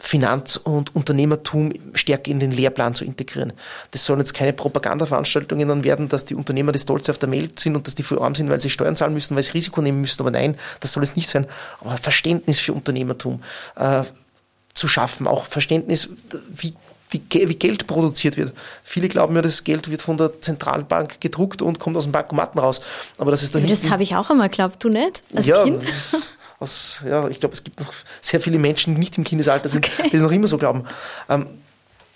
[0.08, 3.52] Finanz- und Unternehmertum stärker in den Lehrplan zu integrieren.
[3.92, 7.60] Das sollen jetzt keine Propagandaveranstaltungen dann werden, dass die Unternehmer das Stolze auf der Welt
[7.60, 9.82] sind und dass die voll arm sind, weil sie Steuern zahlen müssen, weil sie Risiko
[9.82, 10.22] nehmen müssen.
[10.22, 11.46] Aber nein, das soll es nicht sein.
[11.82, 13.44] Aber Verständnis für Unternehmertum
[13.76, 14.04] äh,
[14.74, 16.08] zu schaffen, auch Verständnis,
[16.56, 16.74] wie
[17.12, 18.54] die, wie Geld produziert wird.
[18.84, 22.60] Viele glauben ja, das Geld wird von der Zentralbank gedruckt und kommt aus dem Bankomaten
[22.60, 22.80] raus.
[23.18, 25.22] Aber das ist da Das habe ich auch einmal geglaubt, du nicht?
[25.36, 25.84] Als ja, Kind?
[25.84, 29.70] Das aus, ja, ich glaube, es gibt noch sehr viele Menschen, die nicht im Kindesalter
[29.70, 30.10] sind, okay.
[30.12, 30.86] die es noch immer so glauben.
[31.30, 31.48] Ähm,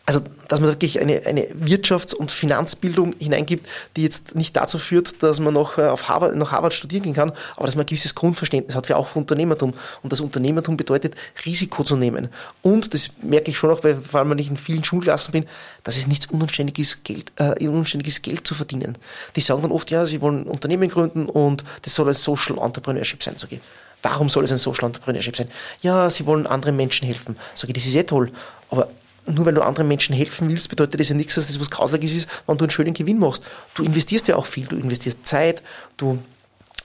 [0.07, 5.21] also, dass man wirklich eine, eine Wirtschafts- und Finanzbildung hineingibt, die jetzt nicht dazu führt,
[5.21, 7.85] dass man noch äh, auf Harvard, nach Harvard studieren gehen kann, aber dass man ein
[7.85, 9.73] gewisses Grundverständnis hat, für auch für Unternehmertum.
[10.01, 12.29] Und das Unternehmertum bedeutet, Risiko zu nehmen.
[12.63, 15.45] Und das merke ich schon auch, weil, vor allem wenn ich in vielen Schulklassen bin,
[15.83, 18.97] dass es nichts unanständiges Geld, äh, unanständiges Geld zu verdienen.
[19.35, 23.21] Die sagen dann oft, ja, sie wollen Unternehmen gründen und das soll ein Social Entrepreneurship
[23.21, 23.37] sein.
[23.37, 23.61] Sage ich,
[24.01, 25.49] Warum soll es ein Social Entrepreneurship sein?
[25.81, 27.37] Ja, sie wollen anderen Menschen helfen.
[27.55, 28.31] Sag ich, das ist eh toll.
[28.69, 28.89] Aber
[29.25, 32.15] nur weil du anderen Menschen helfen willst, bedeutet das ja nichts, dass das was Grausliches
[32.15, 33.43] ist, wenn du einen schönen Gewinn machst.
[33.75, 34.65] Du investierst ja auch viel.
[34.65, 35.61] Du investierst Zeit,
[35.97, 36.19] du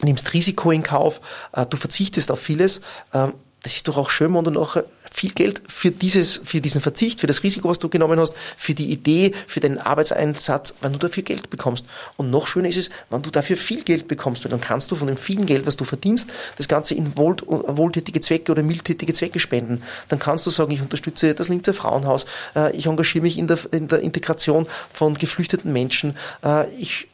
[0.00, 1.20] nimmst Risiko in Kauf,
[1.52, 2.80] äh, du verzichtest auf vieles.
[3.14, 4.84] Ähm, das ist doch auch schön, wenn du nachher
[5.16, 8.74] viel Geld für, dieses, für diesen Verzicht, für das Risiko, was du genommen hast, für
[8.74, 11.86] die Idee, für den Arbeitseinsatz, wenn du dafür Geld bekommst.
[12.18, 14.96] Und noch schöner ist es, wenn du dafür viel Geld bekommst, weil dann kannst du
[14.96, 19.14] von dem vielen Geld, was du verdienst, das Ganze in wohl, wohltätige Zwecke oder mildtätige
[19.14, 19.82] Zwecke spenden.
[20.08, 23.58] Dann kannst du sagen, ich unterstütze das Linzer Frauenhaus, äh, ich engagiere mich in der,
[23.72, 27.08] in der Integration von geflüchteten Menschen, äh, ich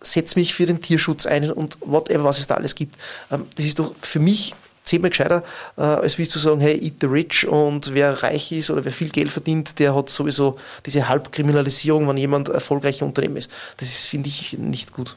[0.00, 2.94] setze mich für den Tierschutz ein und whatever, was es da alles gibt.
[3.32, 4.54] Ähm, das ist doch für mich
[4.88, 5.44] zehnmal gescheiter,
[5.76, 8.92] äh, als wie zu sagen, hey, eat the rich und wer reich ist oder wer
[8.92, 13.50] viel Geld verdient, der hat sowieso diese Halbkriminalisierung, wenn jemand erfolgreicher Unternehmen ist.
[13.76, 15.16] Das ist, finde ich, nicht gut.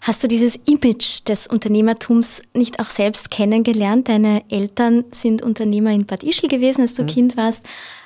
[0.00, 4.08] Hast du dieses Image des Unternehmertums nicht auch selbst kennengelernt?
[4.08, 7.08] Deine Eltern sind Unternehmer in Bad Ischl gewesen, als du mhm.
[7.08, 7.62] Kind warst.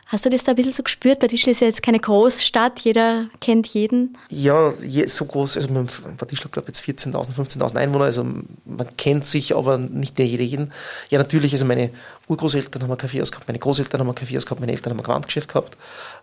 [0.09, 1.19] Hast du das da ein bisschen so gespürt?
[1.19, 4.17] Bad Ischl ist ja jetzt keine Großstadt, jeder kennt jeden.
[4.31, 4.73] Ja,
[5.07, 9.79] so groß, also Bad Ischl, glaube jetzt 14.000, 15.000 Einwohner, also man kennt sich, aber
[9.79, 10.73] nicht jeder jeden.
[11.11, 11.91] Ja, natürlich, also meine
[12.29, 15.05] Urgroßeltern haben ein Kaffeehaus gehabt, meine Großeltern haben ein Kaffeehaus gehabt, meine Eltern haben ein
[15.05, 15.77] Gewandgeschäft gehabt.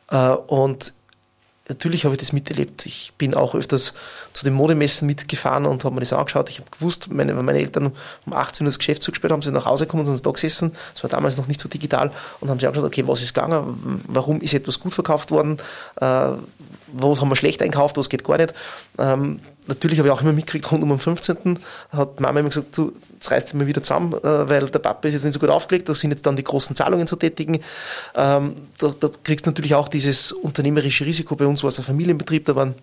[0.09, 0.93] Äh, und
[1.69, 2.85] natürlich habe ich das miterlebt.
[2.85, 3.93] Ich bin auch öfters
[4.33, 6.49] zu den Modemessen mitgefahren und habe mir das angeschaut.
[6.49, 7.93] Ich habe gewusst, meine, meine Eltern
[8.25, 10.73] um 18 Uhr das Geschäft zugesperrt haben, sind nach Hause gekommen, sind da gesessen.
[10.93, 14.03] Das war damals noch nicht so digital und haben sich angeschaut, okay, was ist gegangen?
[14.07, 15.57] Warum ist etwas gut verkauft worden?
[15.97, 16.31] Äh,
[16.95, 17.97] was haben wir schlecht einkauft?
[17.97, 18.53] Was geht gar nicht?
[18.99, 21.59] Ähm, natürlich habe ich auch immer mitgekriegt, rund um den 15.
[21.91, 25.13] hat Mama immer gesagt, du, jetzt reißt mal wieder zusammen, äh, weil der Papa ist
[25.13, 27.59] jetzt nicht so gut aufgelegt, da sind jetzt dann die großen Zahlungen zu tätigen.
[28.15, 31.35] Ähm, da, da kriegst du natürlich auch dieses unternehmerische Risiko.
[31.35, 32.75] Bei uns war es ein Familienbetrieb, da waren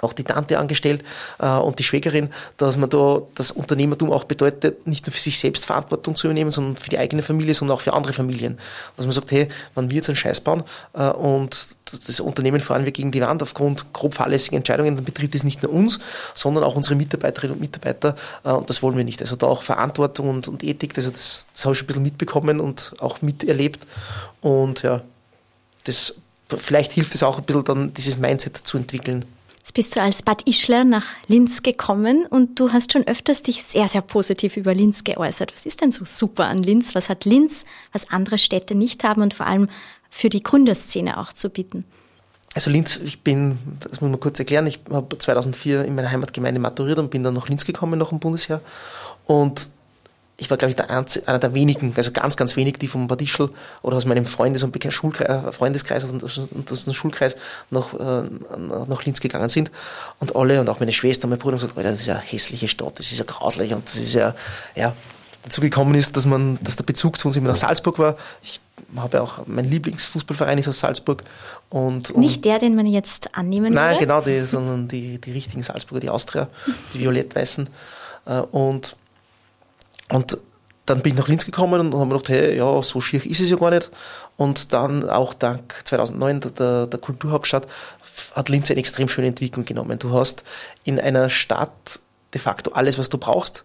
[0.00, 1.02] auch die Tante angestellt
[1.38, 5.38] äh, und die Schwägerin, dass man da das Unternehmertum auch bedeutet, nicht nur für sich
[5.38, 8.58] selbst Verantwortung zu übernehmen, sondern für die eigene Familie, sondern auch für andere Familien.
[8.96, 10.62] Dass man sagt, hey, wenn wir jetzt einen Scheiß bauen
[10.94, 15.34] äh, und das Unternehmen fahren wir gegen die Wand aufgrund grob fahrlässiger Entscheidungen, dann betrifft
[15.34, 16.00] es nicht nur uns,
[16.34, 19.20] sondern auch unsere Mitarbeiterinnen und Mitarbeiter äh, und das wollen wir nicht.
[19.20, 22.02] Also da auch Verantwortung und, und Ethik, also das, das habe ich schon ein bisschen
[22.02, 23.86] mitbekommen und auch miterlebt
[24.40, 25.00] und ja,
[25.84, 26.16] das,
[26.48, 29.24] vielleicht hilft es auch ein bisschen dann, dieses Mindset zu entwickeln.
[29.66, 33.64] Jetzt bist du als Bad Ischler nach Linz gekommen und du hast schon öfters dich
[33.64, 35.52] sehr, sehr positiv über Linz geäußert.
[35.52, 36.94] Was ist denn so super an Linz?
[36.94, 39.68] Was hat Linz, was andere Städte nicht haben und vor allem
[40.08, 41.84] für die Gründerszene auch zu bieten?
[42.54, 46.60] Also Linz, ich bin, das muss man kurz erklären, ich habe 2004 in meiner Heimatgemeinde
[46.60, 48.60] maturiert und bin dann nach Linz gekommen, nach dem Bundesheer.
[49.26, 49.68] Und
[50.38, 53.06] ich war, glaube ich, der Einzige, einer der wenigen, also ganz, ganz wenig, die vom
[53.06, 53.50] Badischl
[53.82, 57.36] oder aus meinem Freundes- und Schulkreis, äh, Freundeskreis und aus, aus dem Schulkreis
[57.70, 58.28] nach, äh,
[58.88, 59.70] nach Linz gegangen sind.
[60.20, 62.68] Und alle und auch meine Schwester, mein Bruder haben gesagt, das ist ja eine hässliche
[62.68, 64.34] Stadt, das ist ja grauslich und das ist ja,
[64.74, 64.94] ja,
[65.42, 68.16] dazu gekommen ist, dass man, dass der Bezug zu uns immer nach Salzburg war.
[68.42, 68.60] Ich
[68.96, 71.22] habe ja auch, mein Lieblingsfußballverein ist aus Salzburg.
[71.70, 74.06] Und, und Nicht der, den man jetzt annehmen Nein, würde?
[74.06, 76.48] genau, die, sondern die, die richtigen Salzburger, die Austria,
[76.92, 77.68] die violett-weißen.
[78.26, 78.96] Äh, und
[80.12, 80.38] und
[80.86, 83.40] dann bin ich nach Linz gekommen und habe mir gedacht, hey, ja, so schier ist
[83.40, 83.90] es ja gar nicht.
[84.36, 87.66] Und dann auch dank 2009 der, der Kulturhauptstadt
[88.34, 89.98] hat Linz eine extrem schöne Entwicklung genommen.
[89.98, 90.44] Du hast
[90.84, 91.98] in einer Stadt
[92.34, 93.64] de facto alles, was du brauchst.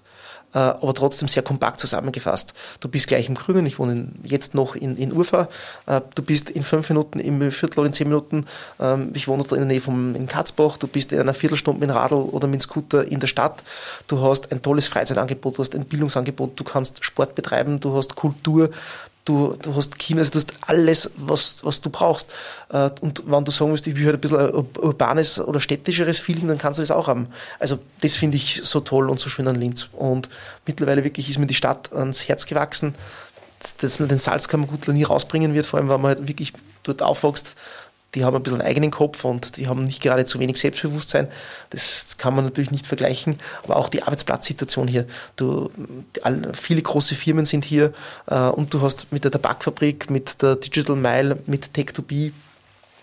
[0.54, 2.54] Äh, aber trotzdem sehr kompakt zusammengefasst.
[2.82, 5.48] Du bist gleich im Grünen, ich wohne jetzt noch in, in Urfa,
[5.86, 8.46] äh, du bist in fünf Minuten im Viertel oder in zehn Minuten,
[8.80, 11.90] ähm, ich wohne in der Nähe vom, in Katzbach, du bist in einer Viertelstunde mit
[11.90, 13.64] dem Radl oder mit dem Scooter in der Stadt,
[14.08, 18.16] du hast ein tolles Freizeitangebot, du hast ein Bildungsangebot, du kannst Sport betreiben, du hast
[18.16, 18.72] Kultur,
[19.26, 22.30] du, du hast China, also du hast alles, was, was du brauchst.
[22.70, 26.48] Äh, und wenn du sagen willst, ich will halt ein bisschen urbanes oder städtischeres Feeling,
[26.48, 27.28] dann kannst du das auch haben.
[27.60, 29.90] Also das finde ich so toll und so schön an Linz.
[29.94, 30.30] Und
[30.66, 32.96] mittlerweile wirklich ist mir die Stadt ans Herz gewachsen,
[33.80, 36.54] dass man den Salzkammergutler nie rausbringen wird, vor allem, wenn man halt wirklich
[36.84, 37.56] dort aufwächst,
[38.16, 41.28] die haben ein bisschen einen eigenen Kopf und die haben nicht gerade zu wenig Selbstbewusstsein.
[41.70, 43.40] Das kann man natürlich nicht vergleichen.
[43.64, 45.06] Aber auch die Arbeitsplatzsituation hier.
[45.38, 45.72] Du,
[46.54, 47.94] viele große Firmen sind hier
[48.28, 52.32] äh, und du hast mit der Tabakfabrik, mit der Digital Mile, mit Tech2B,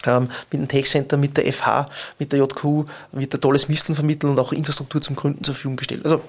[0.06, 3.94] ähm, mit dem Tech Center, mit der FH, mit der JQ, wird ein tolles Misteln
[3.94, 6.04] vermitteln und auch Infrastruktur zum Gründen zur Verfügung gestellt.
[6.04, 6.20] Also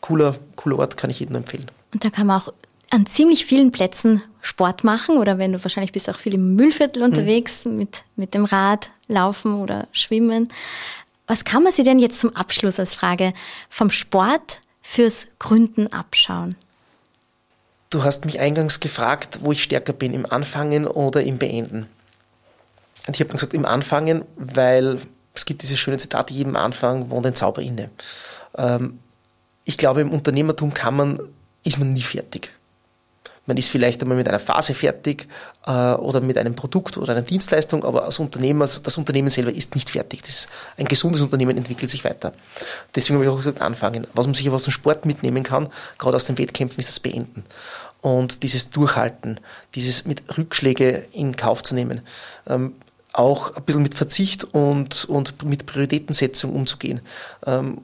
[0.00, 1.70] cooler, cooler Ort, kann ich jedem empfehlen.
[1.92, 2.52] Und da kann man auch
[2.90, 7.02] an ziemlich vielen Plätzen Sport machen oder wenn du wahrscheinlich bist auch viel im Müllviertel
[7.02, 7.76] unterwegs mhm.
[7.76, 10.48] mit, mit dem Rad laufen oder schwimmen.
[11.26, 13.34] Was kann man sich denn jetzt zum Abschluss als Frage
[13.68, 16.54] vom Sport fürs Gründen abschauen?
[17.90, 21.86] Du hast mich eingangs gefragt, wo ich stärker bin, im Anfangen oder im Beenden.
[23.06, 24.98] Und ich habe dann gesagt, im Anfangen, weil
[25.34, 27.90] es gibt dieses schöne Zitat, jedem Anfang wohnt ein Zauber inne.
[28.56, 28.98] Ähm,
[29.64, 31.20] ich glaube, im Unternehmertum kann man,
[31.64, 32.50] ist man nie fertig.
[33.48, 35.26] Man ist vielleicht einmal mit einer Phase fertig
[35.66, 39.74] äh, oder mit einem Produkt oder einer Dienstleistung, aber als Unternehmer, das Unternehmen selber ist
[39.74, 40.22] nicht fertig.
[40.22, 42.34] Das, ein gesundes Unternehmen entwickelt sich weiter.
[42.94, 44.06] Deswegen habe ich auch gesagt, anfangen.
[44.12, 47.00] Was man sich aber aus dem Sport mitnehmen kann, gerade aus den Wettkämpfen, ist das
[47.00, 47.42] Beenden.
[48.02, 49.40] Und dieses Durchhalten,
[49.74, 52.02] dieses mit Rückschläge in Kauf zu nehmen.
[52.46, 52.74] Ähm,
[53.14, 57.00] auch ein bisschen mit Verzicht und, und mit Prioritätensetzung umzugehen.
[57.46, 57.78] Ähm,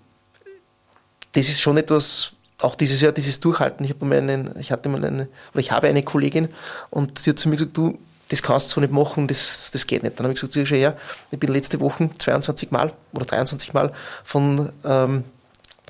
[1.32, 2.32] das ist schon etwas,
[2.64, 3.84] auch dieses Jahr, dieses Durchhalten.
[3.84, 6.48] Ich, habe mal einen, ich hatte mal eine, oder ich habe eine Kollegin
[6.90, 7.98] und sie hat zu mir gesagt, du,
[8.28, 10.18] das kannst du so nicht machen, das, das geht nicht.
[10.18, 10.96] Dann habe ich gesagt, schau her,
[11.30, 13.92] ich bin letzte Woche 22 Mal oder 23 Mal
[14.24, 15.24] von ähm,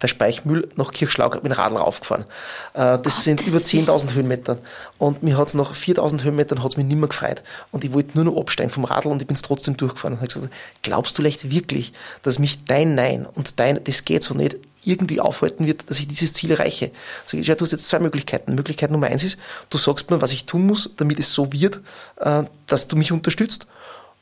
[0.03, 2.25] der Speichmühl nach Kirchschlaug mit dem Radl raufgefahren.
[2.75, 4.59] Äh, das Gott, sind das über 10.000 Höhenmeter.
[4.99, 7.43] Und mir hat es nach 4.000 Höhenmetern hat's mich nicht mehr gefreut.
[7.71, 10.15] Und ich wollte nur noch absteigen vom Radl und ich bin es trotzdem durchgefahren.
[10.15, 10.53] Und habe gesagt,
[10.83, 15.21] glaubst du vielleicht wirklich, dass mich dein Nein und dein, das geht so nicht, irgendwie
[15.21, 16.91] aufhalten wird, dass ich dieses Ziel erreiche.
[17.33, 18.55] Ich, ja, du hast jetzt zwei Möglichkeiten.
[18.55, 19.39] Möglichkeit Nummer eins ist,
[19.71, 21.81] du sagst mir, was ich tun muss, damit es so wird,
[22.21, 23.67] äh, dass du mich unterstützt.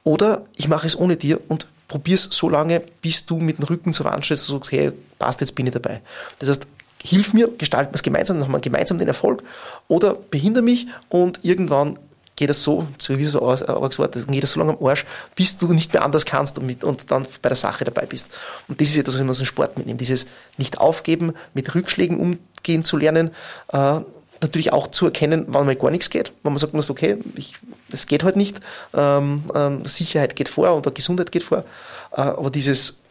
[0.04, 3.64] Oder ich mache es ohne dir und probiere es so lange, bis du mit dem
[3.64, 6.00] Rücken zur Wand stehst und sagst, hey, passt, jetzt bin ich dabei.
[6.38, 6.66] Das heißt,
[7.02, 9.42] hilf mir, gestalten wir es gemeinsam, dann haben wir gemeinsam den Erfolg.
[9.88, 11.98] Oder behinder mich und irgendwann
[12.36, 15.04] geht das so, so wie so ein Wort, dann geht das so lange am Arsch,
[15.34, 18.28] bis du nicht mehr anders kannst und, mit, und dann bei der Sache dabei bist.
[18.68, 19.98] Und das ist etwas, was ich aus dem Sport mitnehme.
[19.98, 20.26] Dieses
[20.56, 23.30] nicht aufgeben, mit Rückschlägen umgehen zu lernen,
[23.72, 24.00] äh,
[24.40, 27.16] natürlich auch zu erkennen, wann mal gar nichts geht, wenn man sagt, okay,
[27.92, 28.58] es geht halt nicht,
[28.92, 31.64] ähm, ähm, Sicherheit geht vor oder Gesundheit geht vor,
[32.10, 33.01] äh, aber dieses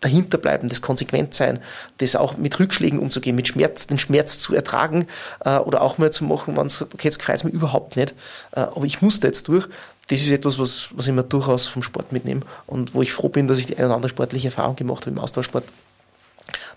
[0.00, 1.60] dahinterbleiben, das Konsequentsein,
[1.98, 5.06] das auch mit Rückschlägen umzugehen, mit Schmerz, den Schmerz zu ertragen
[5.44, 8.14] äh, oder auch mal zu machen, wenn sagt, okay, jetzt gefällt es mir überhaupt nicht,
[8.52, 9.66] äh, aber ich muss da jetzt durch.
[10.08, 13.28] Das ist etwas, was, was ich mir durchaus vom Sport mitnehme und wo ich froh
[13.28, 15.64] bin, dass ich die eine oder andere sportliche Erfahrung gemacht habe im Austauschsport,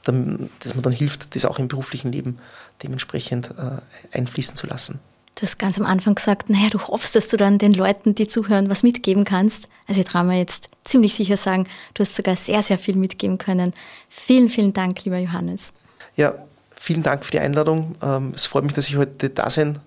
[0.04, 2.40] dass man dann hilft, das auch im beruflichen Leben
[2.82, 5.00] dementsprechend äh, einfließen zu lassen.
[5.40, 8.28] Du hast ganz am Anfang gesagt, naja, du hoffst, dass du dann den Leuten, die
[8.28, 9.70] zuhören, was mitgeben kannst.
[9.88, 13.38] Also ich traue mir jetzt ziemlich sicher sagen, du hast sogar sehr, sehr viel mitgeben
[13.38, 13.74] können.
[14.10, 15.72] Vielen, vielen Dank, lieber Johannes.
[16.18, 16.34] Ja,
[16.72, 17.96] vielen Dank für die Einladung.
[18.02, 19.80] Ähm, es freut mich, dass ich heute da sein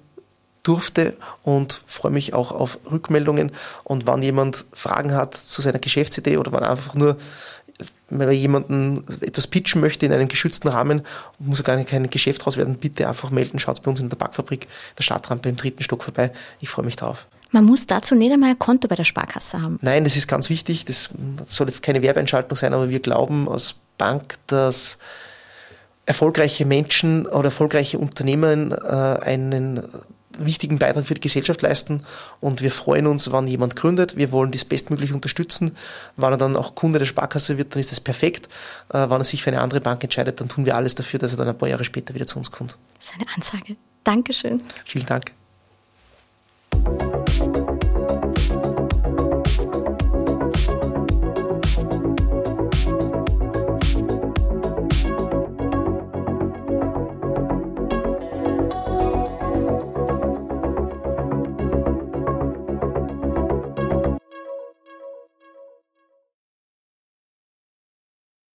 [0.62, 3.52] durfte und freue mich auch auf Rückmeldungen.
[3.84, 7.18] Und wenn jemand Fragen hat zu seiner Geschäftsidee oder man einfach nur
[8.18, 11.02] wenn man jemanden etwas pitchen möchte in einem geschützten Rahmen,
[11.38, 13.58] muss ja gar nicht kein Geschäft raus werden, bitte einfach melden.
[13.58, 14.66] Schaut bei uns in der Backfabrik,
[14.98, 16.32] der Stadtrampe im dritten Stock vorbei.
[16.60, 17.26] Ich freue mich drauf.
[17.50, 19.78] Man muss dazu nicht einmal ein Konto bei der Sparkasse haben.
[19.82, 20.86] Nein, das ist ganz wichtig.
[20.86, 21.10] Das
[21.44, 24.98] soll jetzt keine Werbeentschaltung sein, aber wir glauben als Bank, dass
[26.06, 29.82] erfolgreiche Menschen oder erfolgreiche Unternehmen äh, einen
[30.46, 32.02] wichtigen Beitrag für die Gesellschaft leisten
[32.40, 34.16] und wir freuen uns, wann jemand gründet.
[34.16, 35.76] Wir wollen das bestmöglich unterstützen.
[36.16, 38.48] Wenn er dann auch Kunde der Sparkasse wird, dann ist das perfekt.
[38.92, 41.32] Äh, wenn er sich für eine andere Bank entscheidet, dann tun wir alles dafür, dass
[41.32, 42.76] er dann ein paar Jahre später wieder zu uns kommt.
[42.98, 43.76] Das ist eine Ansage.
[44.04, 44.62] Dankeschön.
[44.84, 45.32] Vielen Dank.